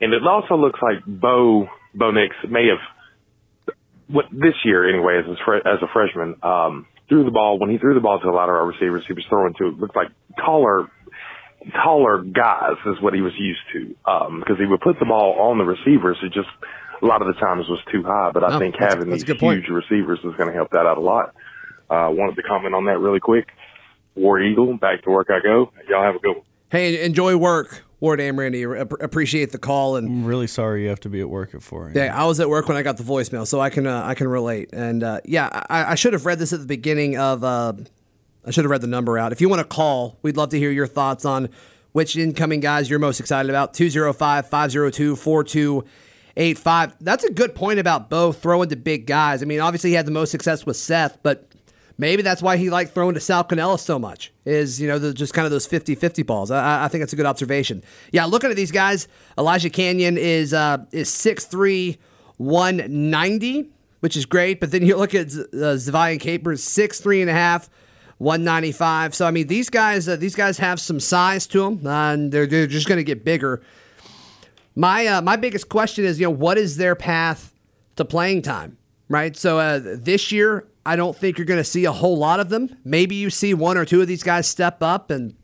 and 0.00 0.14
it 0.14 0.24
also 0.24 0.54
looks 0.54 0.78
like 0.80 1.04
Bo 1.04 1.66
Bo 1.94 2.12
Nix 2.12 2.36
may 2.48 2.68
have 2.68 3.74
what 4.06 4.26
this 4.30 4.54
year 4.64 4.88
anyway 4.88 5.18
as 5.18 5.26
a, 5.26 5.68
as 5.68 5.82
a 5.82 5.88
freshman 5.92 6.36
um, 6.44 6.86
threw 7.08 7.24
the 7.24 7.32
ball 7.32 7.58
when 7.58 7.70
he 7.70 7.78
threw 7.78 7.94
the 7.94 8.00
ball 8.00 8.20
to 8.20 8.28
a 8.28 8.30
lot 8.30 8.48
of 8.48 8.54
our 8.54 8.66
receivers 8.66 9.02
he 9.06 9.14
was 9.14 9.24
throwing 9.28 9.54
to 9.54 9.66
it 9.66 9.78
looked 9.78 9.96
like 9.96 10.08
taller 10.36 10.90
taller 11.82 12.22
guys 12.22 12.76
is 12.86 13.00
what 13.00 13.14
he 13.14 13.20
was 13.20 13.32
used 13.38 13.60
to. 13.72 14.10
Um, 14.10 14.40
because 14.40 14.58
he 14.58 14.66
would 14.66 14.80
put 14.80 14.98
the 14.98 15.06
ball 15.06 15.36
on 15.38 15.58
the 15.58 15.64
receivers. 15.64 16.18
It 16.22 16.32
just, 16.32 16.48
a 17.02 17.06
lot 17.06 17.22
of 17.22 17.28
the 17.28 17.40
times 17.40 17.66
was 17.68 17.80
too 17.92 18.02
high, 18.02 18.30
but 18.32 18.44
I 18.44 18.56
oh, 18.56 18.58
think 18.58 18.76
having 18.78 19.10
these 19.10 19.24
huge 19.24 19.38
point. 19.38 19.68
receivers 19.68 20.18
is 20.20 20.34
going 20.36 20.48
to 20.48 20.54
help 20.54 20.70
that 20.70 20.86
out 20.86 20.98
a 20.98 21.00
lot. 21.00 21.34
Uh, 21.88 22.08
wanted 22.10 22.36
to 22.36 22.42
comment 22.42 22.74
on 22.74 22.86
that 22.86 22.98
really 22.98 23.20
quick. 23.20 23.48
War 24.14 24.40
Eagle, 24.40 24.76
back 24.76 25.02
to 25.04 25.10
work 25.10 25.28
I 25.30 25.40
go. 25.42 25.72
Y'all 25.88 26.02
have 26.02 26.16
a 26.16 26.18
good 26.18 26.36
one. 26.36 26.44
Hey, 26.70 27.04
enjoy 27.04 27.36
work. 27.36 27.84
War 28.00 28.16
Damn 28.16 28.38
Randy, 28.38 28.62
appreciate 28.62 29.52
the 29.52 29.58
call 29.58 29.96
and 29.96 30.08
I'm 30.08 30.24
really 30.24 30.46
sorry 30.46 30.84
you 30.84 30.88
have 30.88 31.00
to 31.00 31.10
be 31.10 31.20
at 31.20 31.28
work 31.28 31.54
at 31.54 31.62
four. 31.62 31.92
Yeah, 31.94 32.18
I 32.18 32.24
was 32.24 32.40
at 32.40 32.48
work 32.48 32.66
when 32.66 32.78
I 32.78 32.82
got 32.82 32.96
the 32.96 33.02
voicemail, 33.02 33.46
so 33.46 33.60
I 33.60 33.68
can 33.68 33.86
uh, 33.86 34.02
I 34.02 34.14
can 34.14 34.26
relate. 34.26 34.70
And 34.72 35.02
uh, 35.02 35.20
yeah, 35.26 35.64
I, 35.68 35.92
I, 35.92 35.94
should 35.96 36.14
have 36.14 36.24
read 36.24 36.38
this 36.38 36.54
at 36.54 36.60
the 36.60 36.66
beginning 36.66 37.18
of 37.18 37.44
uh, 37.44 37.74
I 38.44 38.50
should 38.50 38.64
have 38.64 38.70
read 38.70 38.80
the 38.80 38.86
number 38.86 39.18
out. 39.18 39.32
If 39.32 39.40
you 39.40 39.48
want 39.48 39.60
to 39.60 39.64
call, 39.64 40.18
we'd 40.22 40.36
love 40.36 40.50
to 40.50 40.58
hear 40.58 40.70
your 40.70 40.86
thoughts 40.86 41.24
on 41.24 41.50
which 41.92 42.16
incoming 42.16 42.60
guys 42.60 42.88
you're 42.88 42.98
most 42.98 43.20
excited 43.20 43.50
about. 43.50 43.74
205 43.74 44.48
502 44.48 45.16
4285. 45.16 46.96
That's 47.00 47.24
a 47.24 47.32
good 47.32 47.54
point 47.54 47.78
about 47.78 48.08
Bo 48.08 48.32
throwing 48.32 48.68
to 48.68 48.76
big 48.76 49.06
guys. 49.06 49.42
I 49.42 49.46
mean, 49.46 49.60
obviously 49.60 49.90
he 49.90 49.96
had 49.96 50.06
the 50.06 50.12
most 50.12 50.30
success 50.30 50.64
with 50.64 50.76
Seth, 50.76 51.18
but 51.22 51.50
maybe 51.98 52.22
that's 52.22 52.42
why 52.42 52.56
he 52.56 52.70
liked 52.70 52.92
throwing 52.92 53.14
to 53.14 53.20
Sal 53.20 53.44
Cannella 53.44 53.78
so 53.78 53.98
much, 53.98 54.32
is, 54.44 54.80
you 54.80 54.88
know, 54.88 54.98
the, 54.98 55.12
just 55.12 55.34
kind 55.34 55.46
of 55.46 55.52
those 55.52 55.66
50 55.66 55.94
50 55.94 56.22
balls. 56.22 56.50
I, 56.50 56.84
I, 56.84 56.88
think 56.88 57.02
that's 57.02 57.12
a 57.12 57.16
good 57.16 57.26
observation. 57.26 57.82
Yeah, 58.12 58.24
looking 58.24 58.50
at 58.50 58.56
these 58.56 58.72
guys, 58.72 59.08
Elijah 59.36 59.70
Canion 59.70 60.16
is, 60.16 60.54
uh, 60.54 60.84
is 60.92 61.10
6'3, 61.10 61.98
190, 62.38 63.68
which 64.00 64.16
is 64.16 64.24
great. 64.24 64.60
But 64.60 64.70
then 64.70 64.86
you 64.86 64.96
look 64.96 65.14
at 65.14 65.26
uh, 65.26 65.76
Ze'Vian 65.76 66.18
Capers, 66.20 66.64
6'3 66.64 67.20
and 67.20 67.30
a 67.30 67.34
half. 67.34 67.68
195. 68.20 69.14
So 69.14 69.26
I 69.26 69.30
mean, 69.30 69.46
these 69.46 69.70
guys, 69.70 70.06
uh, 70.06 70.14
these 70.16 70.34
guys 70.34 70.58
have 70.58 70.78
some 70.78 71.00
size 71.00 71.46
to 71.48 71.62
them, 71.62 71.86
uh, 71.86 72.12
and 72.12 72.30
they're, 72.30 72.46
they're 72.46 72.66
just 72.66 72.86
going 72.86 72.98
to 72.98 73.04
get 73.04 73.24
bigger. 73.24 73.62
My 74.76 75.06
uh, 75.06 75.22
my 75.22 75.36
biggest 75.36 75.70
question 75.70 76.04
is, 76.04 76.20
you 76.20 76.26
know, 76.26 76.30
what 76.30 76.58
is 76.58 76.76
their 76.76 76.94
path 76.94 77.54
to 77.96 78.04
playing 78.04 78.42
time, 78.42 78.76
right? 79.08 79.34
So 79.34 79.58
uh, 79.58 79.80
this 79.82 80.30
year, 80.30 80.68
I 80.84 80.96
don't 80.96 81.16
think 81.16 81.38
you're 81.38 81.46
going 81.46 81.60
to 81.60 81.64
see 81.64 81.86
a 81.86 81.92
whole 81.92 82.18
lot 82.18 82.40
of 82.40 82.50
them. 82.50 82.76
Maybe 82.84 83.14
you 83.14 83.30
see 83.30 83.54
one 83.54 83.78
or 83.78 83.86
two 83.86 84.02
of 84.02 84.06
these 84.06 84.22
guys 84.22 84.46
step 84.46 84.82
up 84.82 85.10
and. 85.10 85.34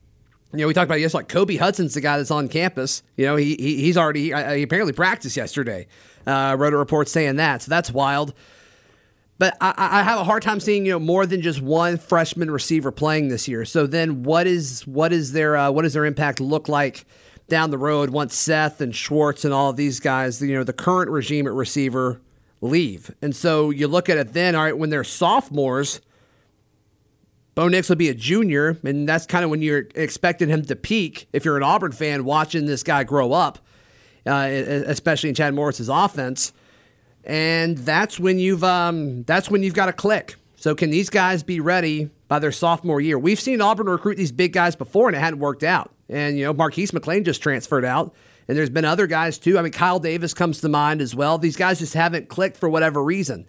You 0.52 0.62
know, 0.62 0.68
we 0.68 0.74
talked 0.74 0.86
about 0.86 1.00
yes, 1.00 1.12
like 1.12 1.28
Kobe 1.28 1.56
Hudson's 1.56 1.92
the 1.94 2.00
guy 2.00 2.16
that's 2.16 2.30
on 2.30 2.48
campus. 2.48 3.02
You 3.16 3.26
know, 3.26 3.36
he, 3.36 3.56
he 3.56 3.82
he's 3.82 3.96
already 3.98 4.32
he, 4.32 4.54
he 4.56 4.62
apparently 4.62 4.92
practiced 4.92 5.36
yesterday. 5.36 5.86
Uh, 6.26 6.56
wrote 6.58 6.72
a 6.72 6.78
report 6.78 7.08
saying 7.08 7.36
that, 7.36 7.62
so 7.62 7.68
that's 7.68 7.90
wild. 7.90 8.32
But 9.38 9.56
I, 9.60 9.74
I, 9.76 10.02
have 10.02 10.18
a 10.18 10.24
hard 10.24 10.42
time 10.42 10.60
seeing 10.60 10.86
you 10.86 10.92
know 10.92 10.98
more 10.98 11.26
than 11.26 11.42
just 11.42 11.60
one 11.60 11.98
freshman 11.98 12.50
receiver 12.50 12.90
playing 12.90 13.28
this 13.28 13.46
year. 13.46 13.64
So 13.64 13.86
then, 13.86 14.22
what 14.22 14.46
is 14.46 14.86
what 14.86 15.12
is 15.12 15.32
their 15.32 15.56
uh, 15.56 15.70
what 15.70 15.82
does 15.82 15.92
their 15.92 16.06
impact 16.06 16.40
look 16.40 16.68
like 16.68 17.04
down 17.48 17.70
the 17.70 17.78
road 17.78 18.10
once 18.10 18.34
Seth 18.34 18.80
and 18.80 18.94
Schwartz 18.94 19.44
and 19.44 19.52
all 19.52 19.70
of 19.70 19.76
these 19.76 20.00
guys, 20.00 20.40
you 20.40 20.54
know, 20.54 20.64
the 20.64 20.72
current 20.72 21.10
regime 21.10 21.46
at 21.46 21.52
receiver 21.52 22.20
leave? 22.62 23.14
And 23.20 23.36
so 23.36 23.68
you 23.70 23.88
look 23.88 24.08
at 24.08 24.16
it 24.16 24.32
then. 24.32 24.54
All 24.54 24.64
right, 24.64 24.76
when 24.76 24.88
they're 24.88 25.04
sophomores, 25.04 26.00
Bo 27.54 27.68
Nix 27.68 27.90
will 27.90 27.96
be 27.96 28.08
a 28.08 28.14
junior, 28.14 28.78
and 28.84 29.06
that's 29.06 29.26
kind 29.26 29.44
of 29.44 29.50
when 29.50 29.60
you're 29.60 29.86
expecting 29.94 30.48
him 30.48 30.64
to 30.64 30.76
peak. 30.76 31.28
If 31.34 31.44
you're 31.44 31.58
an 31.58 31.62
Auburn 31.62 31.92
fan 31.92 32.24
watching 32.24 32.64
this 32.64 32.82
guy 32.82 33.04
grow 33.04 33.32
up, 33.32 33.58
uh, 34.24 34.48
especially 34.50 35.28
in 35.28 35.34
Chad 35.34 35.52
Morris's 35.52 35.90
offense 35.90 36.54
and 37.26 37.76
that's 37.78 38.20
when 38.20 38.38
you've 38.38 38.64
um, 38.64 39.24
that's 39.24 39.50
when 39.50 39.62
you've 39.62 39.74
got 39.74 39.86
to 39.86 39.92
click. 39.92 40.36
So 40.54 40.74
can 40.74 40.90
these 40.90 41.10
guys 41.10 41.42
be 41.42 41.60
ready 41.60 42.10
by 42.28 42.38
their 42.38 42.52
sophomore 42.52 43.00
year? 43.00 43.18
We've 43.18 43.38
seen 43.38 43.60
Auburn 43.60 43.88
recruit 43.88 44.16
these 44.16 44.32
big 44.32 44.52
guys 44.52 44.74
before, 44.74 45.08
and 45.08 45.16
it 45.16 45.20
hadn't 45.20 45.40
worked 45.40 45.64
out. 45.64 45.92
And 46.08 46.38
you 46.38 46.44
know, 46.44 46.52
Marquis 46.52 46.86
McClain 46.86 47.24
just 47.24 47.42
transferred 47.42 47.84
out, 47.84 48.14
and 48.48 48.56
there's 48.56 48.70
been 48.70 48.84
other 48.84 49.06
guys 49.06 49.38
too. 49.38 49.58
I 49.58 49.62
mean, 49.62 49.72
Kyle 49.72 49.98
Davis 49.98 50.32
comes 50.32 50.60
to 50.60 50.68
mind 50.68 51.02
as 51.02 51.14
well. 51.14 51.36
These 51.36 51.56
guys 51.56 51.80
just 51.80 51.94
haven't 51.94 52.28
clicked 52.28 52.56
for 52.56 52.68
whatever 52.68 53.02
reason. 53.02 53.46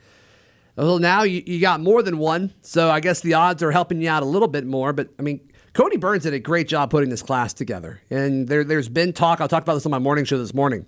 Well, 0.75 0.99
now 0.99 1.23
you, 1.23 1.41
you 1.45 1.59
got 1.59 1.79
more 1.79 2.03
than 2.03 2.17
one, 2.19 2.53
so 2.61 2.89
I 2.89 2.99
guess 2.99 3.21
the 3.21 3.33
odds 3.35 3.63
are 3.63 3.71
helping 3.71 4.01
you 4.01 4.09
out 4.09 4.21
a 4.21 4.27
little 4.27 4.47
bit 4.47 4.65
more. 4.65 4.91
But 4.91 5.09
I 5.17 5.21
mean, 5.21 5.39
Kodi 5.73 5.99
Burns 5.99 6.23
did 6.23 6.33
a 6.33 6.39
great 6.39 6.67
job 6.67 6.89
putting 6.89 7.09
this 7.09 7.21
class 7.21 7.53
together, 7.53 8.01
and 8.09 8.47
there, 8.47 8.63
there's 8.63 8.89
been 8.89 9.13
talk. 9.13 9.39
I'll 9.39 9.47
talk 9.47 9.63
about 9.63 9.75
this 9.75 9.85
on 9.85 9.91
my 9.91 9.99
morning 9.99 10.25
show 10.25 10.39
this 10.39 10.53
morning 10.53 10.87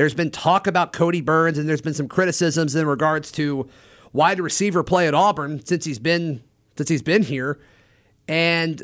there's 0.00 0.14
been 0.14 0.30
talk 0.30 0.66
about 0.66 0.94
Kodi 0.94 1.22
Burns, 1.22 1.58
and 1.58 1.68
there's 1.68 1.82
been 1.82 1.92
some 1.92 2.08
criticisms 2.08 2.74
in 2.74 2.86
regards 2.86 3.30
to 3.32 3.68
wide 4.14 4.40
receiver 4.40 4.82
play 4.82 5.06
at 5.06 5.12
Auburn 5.12 5.62
since 5.66 5.84
he's 5.84 5.98
been 5.98 6.42
since 6.74 6.88
he's 6.88 7.02
been 7.02 7.22
here. 7.22 7.60
And 8.26 8.82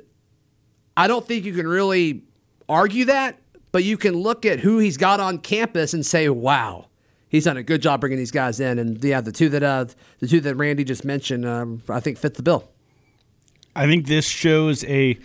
I 0.95 1.09
don't 1.09 1.27
think 1.27 1.47
you 1.47 1.55
can 1.55 1.67
really 1.67 2.25
argue 2.69 3.07
that, 3.07 3.39
but 3.73 3.83
you 3.83 3.97
can 3.97 4.13
look 4.13 4.45
at 4.45 4.61
who 4.61 4.77
he's 4.77 4.99
got 4.99 5.19
on 5.19 5.39
campus 5.39 5.95
and 5.95 6.05
say, 6.05 6.29
"Wow, 6.29 6.89
he's 7.31 7.45
done 7.45 7.57
a 7.57 7.63
good 7.63 7.81
job 7.81 8.03
bringing 8.03 8.19
these 8.19 8.31
guys 8.31 8.61
in." 8.61 8.79
And 8.79 9.03
yeah, 9.03 9.23
the 9.23 9.33
two 9.33 9.49
that 9.49 9.63
uh, 9.63 9.87
the 10.19 10.29
two 10.29 10.43
that 10.43 10.55
Randy 10.57 10.85
just 10.85 11.03
mentioned, 11.03 11.47
um, 11.47 11.81
I 11.89 12.01
think 12.01 12.19
fit 12.19 12.35
the 12.35 12.43
bill. 12.43 12.69
I 13.75 13.87
think 13.87 14.07
this 14.07 14.29
shows 14.29 14.85
a 14.85 15.19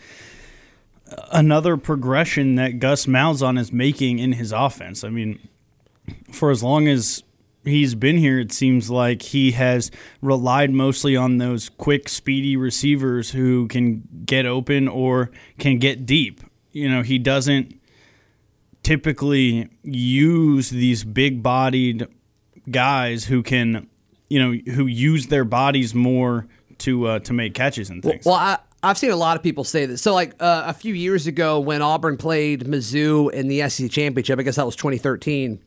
another 1.34 1.75
progression 1.75 2.56
that 2.56 2.80
Gus 2.80 3.08
Malzahn 3.08 3.60
is 3.60 3.73
making 3.73 4.19
in 4.19 4.32
his 4.32 4.54
offense. 4.54 5.04
I 5.04 5.10
mean, 5.10 5.49
for 6.32 6.52
as 6.52 6.63
long 6.63 6.88
as 6.88 7.24
he's 7.63 7.96
been 7.96 8.17
here, 8.17 8.39
it 8.39 8.52
seems 8.52 8.89
like 8.89 9.22
he 9.22 9.52
has 9.52 9.91
relied 10.22 10.72
mostly 10.72 11.15
on 11.15 11.38
those 11.38 11.70
quick, 11.70 12.10
speedy 12.10 12.56
receivers 12.56 13.32
who 13.32 13.67
can 13.67 14.04
get 14.26 14.46
open 14.46 14.88
or 14.88 15.32
can 15.60 15.78
get 15.78 16.06
deep. 16.06 16.41
You 16.72 16.89
know, 16.89 17.02
he 17.02 17.20
doesn't 17.20 17.80
typically 18.84 19.70
use 19.84 20.70
these 20.70 21.04
big 21.04 21.44
bodied 21.44 22.08
guys 22.70 23.26
who 23.26 23.44
can, 23.44 23.88
you 24.30 24.39
know, 24.39 24.72
who 24.74 24.88
use 24.88 25.28
their 25.28 25.46
bodies 25.46 25.94
more 25.94 26.48
to 26.80 27.08
uh, 27.08 27.20
to 27.20 27.34
make 27.34 27.54
catches 27.54 27.89
and 27.89 28.02
things. 28.02 28.26
Well, 28.26 28.36
I, 28.36 28.58
I've 28.84 28.98
seen 28.98 29.12
a 29.12 29.15
lot 29.15 29.38
of 29.38 29.44
people 29.44 29.63
say 29.63 29.86
this. 29.86 30.02
So, 30.02 30.13
like 30.13 30.34
uh, 30.39 30.63
a 30.65 30.74
few 30.74 30.94
years 30.94 31.28
ago, 31.28 31.60
when 31.60 31.82
Auburn 31.82 32.17
played 32.17 32.65
Mizzou 32.65 33.32
in 33.32 33.48
the 33.48 33.67
SEC 33.70 33.91
championship, 33.91 34.39
I 34.39 34.44
guess 34.44 34.56
that 34.56 34.65
was 34.65 34.76
2013. 34.76 35.62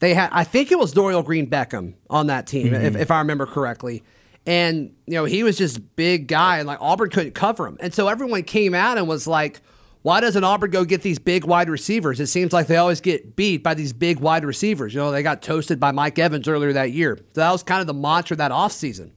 They 0.00 0.14
had, 0.14 0.30
I 0.32 0.44
think 0.44 0.72
it 0.72 0.78
was 0.78 0.92
Dorial 0.92 1.24
Green 1.24 1.48
Beckham 1.48 1.94
on 2.10 2.26
that 2.26 2.46
team, 2.46 2.68
mm-hmm. 2.68 2.84
if, 2.84 2.96
if 2.96 3.10
I 3.10 3.18
remember 3.18 3.46
correctly. 3.46 4.02
And 4.46 4.94
you 5.06 5.14
know, 5.14 5.24
he 5.24 5.42
was 5.42 5.56
just 5.56 5.96
big 5.96 6.28
guy, 6.28 6.58
and 6.58 6.66
like 6.66 6.78
Auburn 6.80 7.10
couldn't 7.10 7.34
cover 7.34 7.66
him. 7.66 7.78
And 7.80 7.94
so 7.94 8.08
everyone 8.08 8.42
came 8.42 8.74
out 8.74 8.98
and 8.98 9.08
was 9.08 9.26
like, 9.26 9.62
"Why 10.02 10.20
doesn't 10.20 10.44
Auburn 10.44 10.70
go 10.70 10.84
get 10.84 11.00
these 11.00 11.18
big 11.18 11.44
wide 11.44 11.70
receivers? 11.70 12.20
It 12.20 12.26
seems 12.26 12.52
like 12.52 12.66
they 12.66 12.76
always 12.76 13.00
get 13.00 13.36
beat 13.36 13.62
by 13.62 13.72
these 13.72 13.94
big 13.94 14.20
wide 14.20 14.44
receivers. 14.44 14.92
You 14.92 15.00
know, 15.00 15.10
they 15.10 15.22
got 15.22 15.40
toasted 15.40 15.80
by 15.80 15.92
Mike 15.92 16.18
Evans 16.18 16.46
earlier 16.46 16.74
that 16.74 16.92
year. 16.92 17.16
So 17.16 17.40
that 17.40 17.50
was 17.52 17.62
kind 17.62 17.80
of 17.80 17.86
the 17.86 17.94
mantra 17.94 18.36
that 18.36 18.50
offseason. 18.50 19.12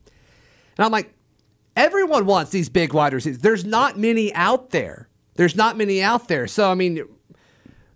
And 0.78 0.86
I'm 0.86 0.92
like, 0.92 1.14
everyone 1.76 2.26
wants 2.26 2.52
these 2.52 2.70
big 2.70 2.94
wide 2.94 3.12
receivers. 3.12 3.40
There's 3.40 3.66
not 3.66 3.98
many 3.98 4.34
out 4.34 4.70
there. 4.70 5.10
There's 5.36 5.58
not 5.58 5.76
many 5.76 6.02
out 6.02 6.30
there. 6.30 6.48
So 6.48 6.72
I 6.72 6.74
mean, 6.74 7.04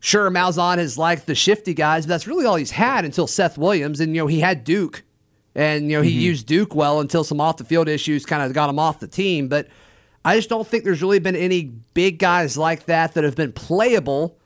sure, 0.01 0.29
Malzahn 0.29 0.77
is 0.77 0.97
like 0.97 1.25
the 1.25 1.35
shifty 1.35 1.73
guys, 1.73 2.05
but 2.05 2.09
that's 2.09 2.27
really 2.27 2.45
all 2.45 2.57
he's 2.57 2.71
had 2.71 3.05
until 3.05 3.27
Seth 3.27 3.57
Williams, 3.57 4.01
and 4.01 4.13
you 4.13 4.21
know 4.21 4.27
he 4.27 4.41
had 4.41 4.65
Duke 4.65 5.03
and, 5.53 5.89
you 5.89 5.97
know, 5.97 6.01
he 6.01 6.11
mm-hmm. 6.11 6.19
used 6.19 6.47
Duke 6.47 6.75
well 6.75 6.99
until 6.99 7.23
some 7.23 7.41
off 7.41 7.57
the 7.57 7.63
field 7.63 7.89
issues 7.89 8.25
kind 8.25 8.41
of 8.41 8.53
got 8.53 8.69
him 8.69 8.79
off 8.79 8.99
the 8.99 9.07
team. 9.07 9.47
But 9.47 9.67
I 10.23 10.35
just 10.35 10.49
don't 10.49 10.67
think 10.67 10.83
there's 10.83 11.01
really 11.01 11.19
been 11.19 11.35
any 11.35 11.63
big 11.93 12.19
guys 12.19 12.57
like 12.57 12.85
that 12.85 13.13
that 13.13 13.23
have 13.23 13.35
been 13.35 13.51
playable 13.51 14.37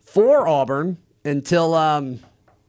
for 0.00 0.46
Auburn 0.46 0.98
until 1.24 1.74
um, 1.74 2.20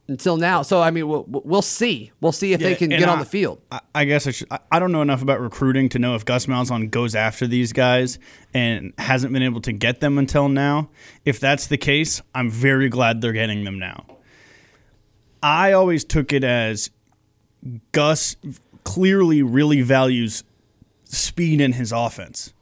until 0.09 0.37
now. 0.37 0.61
So 0.61 0.81
I 0.81 0.91
mean, 0.91 1.07
we'll, 1.07 1.25
we'll 1.27 1.61
see. 1.61 2.11
We'll 2.19 2.31
see 2.31 2.53
if 2.53 2.61
yeah, 2.61 2.69
they 2.69 2.75
can 2.75 2.89
get 2.89 3.07
I, 3.07 3.11
on 3.11 3.19
the 3.19 3.25
field. 3.25 3.61
I 3.95 4.05
guess 4.05 4.27
I, 4.27 4.31
should, 4.31 4.47
I 4.71 4.79
don't 4.79 4.91
know 4.91 5.01
enough 5.01 5.21
about 5.21 5.39
recruiting 5.39 5.87
to 5.89 5.99
know 5.99 6.15
if 6.15 6.25
Gus 6.25 6.47
Malzahn 6.47 6.91
goes 6.91 7.15
after 7.15 7.47
these 7.47 7.71
guys 7.71 8.19
and 8.53 8.93
hasn't 8.97 9.31
been 9.31 9.43
able 9.43 9.61
to 9.61 9.71
get 9.71 10.01
them 10.01 10.17
until 10.17 10.49
now. 10.49 10.89
If 11.23 11.39
that's 11.39 11.67
the 11.67 11.77
case, 11.77 12.21
I'm 12.35 12.49
very 12.49 12.89
glad 12.89 13.21
they're 13.21 13.31
getting 13.31 13.63
them 13.63 13.79
now. 13.79 14.05
I 15.41 15.71
always 15.71 16.03
took 16.03 16.33
it 16.33 16.43
as 16.43 16.89
Gus 17.91 18.35
clearly 18.83 19.41
really 19.41 19.81
values 19.81 20.43
speed 21.05 21.61
in 21.61 21.73
his 21.73 21.91
offense. 21.91 22.53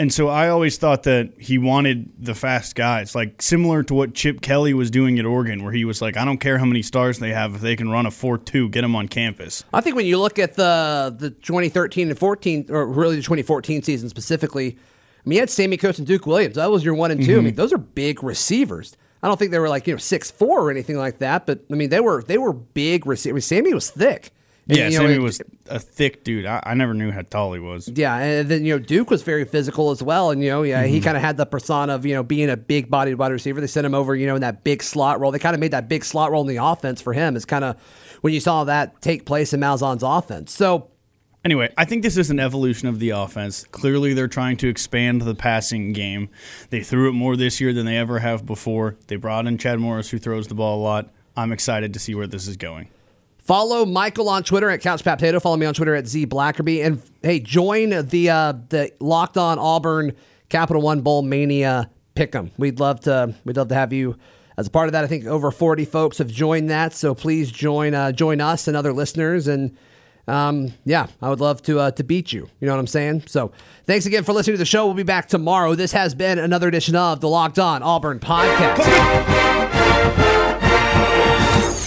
And 0.00 0.12
so 0.12 0.28
I 0.28 0.48
always 0.48 0.78
thought 0.78 1.02
that 1.04 1.32
he 1.38 1.58
wanted 1.58 2.10
the 2.24 2.34
fast 2.34 2.76
guys, 2.76 3.16
like 3.16 3.42
similar 3.42 3.82
to 3.82 3.94
what 3.94 4.14
Chip 4.14 4.40
Kelly 4.40 4.72
was 4.72 4.92
doing 4.92 5.18
at 5.18 5.26
Oregon, 5.26 5.64
where 5.64 5.72
he 5.72 5.84
was 5.84 6.00
like, 6.00 6.16
I 6.16 6.24
don't 6.24 6.38
care 6.38 6.58
how 6.58 6.64
many 6.64 6.82
stars 6.82 7.18
they 7.18 7.32
have, 7.32 7.56
if 7.56 7.60
they 7.62 7.74
can 7.74 7.88
run 7.90 8.06
a 8.06 8.12
4 8.12 8.38
2, 8.38 8.68
get 8.68 8.82
them 8.82 8.94
on 8.94 9.08
campus. 9.08 9.64
I 9.72 9.80
think 9.80 9.96
when 9.96 10.06
you 10.06 10.20
look 10.20 10.38
at 10.38 10.54
the, 10.54 11.14
the 11.18 11.30
2013 11.30 12.10
and 12.10 12.18
14, 12.18 12.66
or 12.68 12.86
really 12.86 13.16
the 13.16 13.22
2014 13.22 13.82
season 13.82 14.08
specifically, 14.08 14.76
I 14.76 15.28
mean, 15.28 15.34
you 15.34 15.40
had 15.40 15.50
Sammie 15.50 15.76
Coates 15.76 15.98
and 15.98 16.06
Duke 16.06 16.26
Williams. 16.26 16.54
That 16.54 16.70
was 16.70 16.84
your 16.84 16.94
one 16.94 17.10
and 17.10 17.20
2 17.20 17.30
mm-hmm. 17.30 17.38
I 17.38 17.42
mean, 17.42 17.54
those 17.56 17.72
are 17.72 17.78
big 17.78 18.22
receivers. 18.22 18.96
I 19.20 19.26
don't 19.26 19.36
think 19.36 19.50
they 19.50 19.58
were 19.58 19.68
like, 19.68 19.88
you 19.88 19.94
know, 19.94 19.98
six 19.98 20.30
four 20.30 20.60
or 20.60 20.70
anything 20.70 20.96
like 20.96 21.18
that, 21.18 21.44
but 21.44 21.64
I 21.72 21.74
mean, 21.74 21.90
they 21.90 21.98
were 21.98 22.22
they 22.22 22.38
were 22.38 22.52
big 22.52 23.04
receivers. 23.04 23.44
Sammy 23.46 23.74
was 23.74 23.90
thick. 23.90 24.30
And, 24.68 24.76
yeah, 24.76 24.88
you 24.88 24.98
know, 24.98 25.04
Sammie 25.04 25.14
it, 25.14 25.22
was 25.22 25.40
a 25.70 25.78
thick 25.78 26.24
dude. 26.24 26.44
I, 26.44 26.62
I, 26.62 26.74
never 26.74 26.92
knew 26.92 27.10
how 27.10 27.22
tall 27.22 27.54
he 27.54 27.58
was. 27.58 27.88
Yeah, 27.88 28.16
and 28.16 28.48
then 28.50 28.66
you 28.66 28.74
know 28.74 28.78
Duke 28.78 29.10
was 29.10 29.22
very 29.22 29.46
physical 29.46 29.90
as 29.90 30.02
well, 30.02 30.30
and 30.30 30.42
you 30.42 30.50
know 30.50 30.62
yeah 30.62 30.84
mm-hmm. 30.84 30.92
he 30.92 31.00
kind 31.00 31.16
of 31.16 31.22
had 31.22 31.38
the 31.38 31.46
persona 31.46 31.94
of 31.94 32.04
you 32.04 32.12
know 32.14 32.22
being 32.22 32.50
a 32.50 32.56
big 32.56 32.90
bodied 32.90 33.16
wide 33.16 33.32
receiver. 33.32 33.62
They 33.62 33.66
sent 33.66 33.86
him 33.86 33.94
over 33.94 34.14
you 34.14 34.26
know 34.26 34.34
in 34.34 34.42
that 34.42 34.64
big 34.64 34.82
slot 34.82 35.20
role. 35.20 35.32
They 35.32 35.38
kind 35.38 35.54
of 35.54 35.60
made 35.60 35.70
that 35.70 35.88
big 35.88 36.04
slot 36.04 36.30
role 36.30 36.42
in 36.42 36.54
the 36.54 36.62
offense 36.62 37.00
for 37.00 37.14
him. 37.14 37.34
Is 37.34 37.46
kind 37.46 37.64
of 37.64 37.80
when 38.20 38.34
you 38.34 38.40
saw 38.40 38.64
that 38.64 39.00
take 39.00 39.24
place 39.24 39.54
in 39.54 39.60
Malzahn's 39.60 40.02
offense. 40.02 40.52
So 40.52 40.90
Anyway, 41.44 41.72
I 41.78 41.84
think 41.86 42.02
this 42.02 42.18
is 42.18 42.30
an 42.30 42.40
evolution 42.40 42.88
of 42.88 42.98
the 42.98 43.10
offense. 43.10 43.64
Clearly, 43.70 44.12
they're 44.12 44.28
trying 44.28 44.56
to 44.58 44.68
expand 44.68 45.22
the 45.22 45.34
passing 45.34 45.92
game. 45.92 46.28
They 46.68 46.82
threw 46.82 47.08
it 47.08 47.12
more 47.12 47.36
this 47.36 47.60
year 47.60 47.72
than 47.72 47.86
they 47.86 47.96
ever 47.96 48.18
have 48.18 48.44
before. 48.44 48.96
They 49.06 49.16
brought 49.16 49.46
in 49.46 49.56
Chad 49.56 49.78
Morris, 49.78 50.10
who 50.10 50.18
throws 50.18 50.48
the 50.48 50.54
ball 50.54 50.78
a 50.78 50.82
lot. 50.82 51.08
I'm 51.36 51.52
excited 51.52 51.94
to 51.94 52.00
see 52.00 52.14
where 52.14 52.26
this 52.26 52.48
is 52.48 52.56
going. 52.56 52.88
Follow 53.48 53.86
Michael 53.86 54.28
on 54.28 54.44
Twitter 54.44 54.68
at 54.68 54.82
Couch 54.82 55.02
Potato. 55.02 55.40
Follow 55.40 55.56
me 55.56 55.64
on 55.64 55.72
Twitter 55.72 55.94
at 55.94 56.06
Z 56.06 56.26
Blackerby. 56.26 56.84
And 56.84 57.00
hey, 57.22 57.40
join 57.40 58.06
the 58.06 58.28
uh, 58.28 58.52
the 58.68 58.92
Locked 59.00 59.38
On 59.38 59.58
Auburn 59.58 60.12
Capital 60.50 60.82
One 60.82 61.00
Bowl 61.00 61.22
Mania 61.22 61.88
Pick'em. 62.14 62.50
We'd 62.58 62.78
love 62.78 63.00
to 63.00 63.34
we'd 63.46 63.56
love 63.56 63.68
to 63.68 63.74
have 63.74 63.90
you 63.90 64.18
as 64.58 64.66
a 64.66 64.70
part 64.70 64.88
of 64.88 64.92
that. 64.92 65.02
I 65.02 65.06
think 65.06 65.24
over 65.24 65.50
40 65.50 65.86
folks 65.86 66.18
have 66.18 66.28
joined 66.28 66.68
that, 66.68 66.92
so 66.92 67.14
please 67.14 67.50
join 67.50 67.94
uh, 67.94 68.12
join 68.12 68.42
us 68.42 68.68
and 68.68 68.76
other 68.76 68.92
listeners. 68.92 69.48
And 69.48 69.74
um, 70.26 70.74
yeah, 70.84 71.06
I 71.22 71.30
would 71.30 71.40
love 71.40 71.62
to 71.62 71.80
uh, 71.80 71.90
to 71.92 72.04
beat 72.04 72.34
you. 72.34 72.50
You 72.60 72.66
know 72.66 72.74
what 72.74 72.80
I'm 72.80 72.86
saying? 72.86 73.28
So 73.28 73.52
thanks 73.86 74.04
again 74.04 74.24
for 74.24 74.34
listening 74.34 74.56
to 74.56 74.58
the 74.58 74.66
show. 74.66 74.84
We'll 74.84 74.94
be 74.94 75.04
back 75.04 75.26
tomorrow. 75.26 75.74
This 75.74 75.92
has 75.92 76.14
been 76.14 76.38
another 76.38 76.68
edition 76.68 76.96
of 76.96 77.22
the 77.22 77.30
Locked 77.30 77.58
On 77.58 77.82
Auburn 77.82 78.20
podcast. 78.20 79.67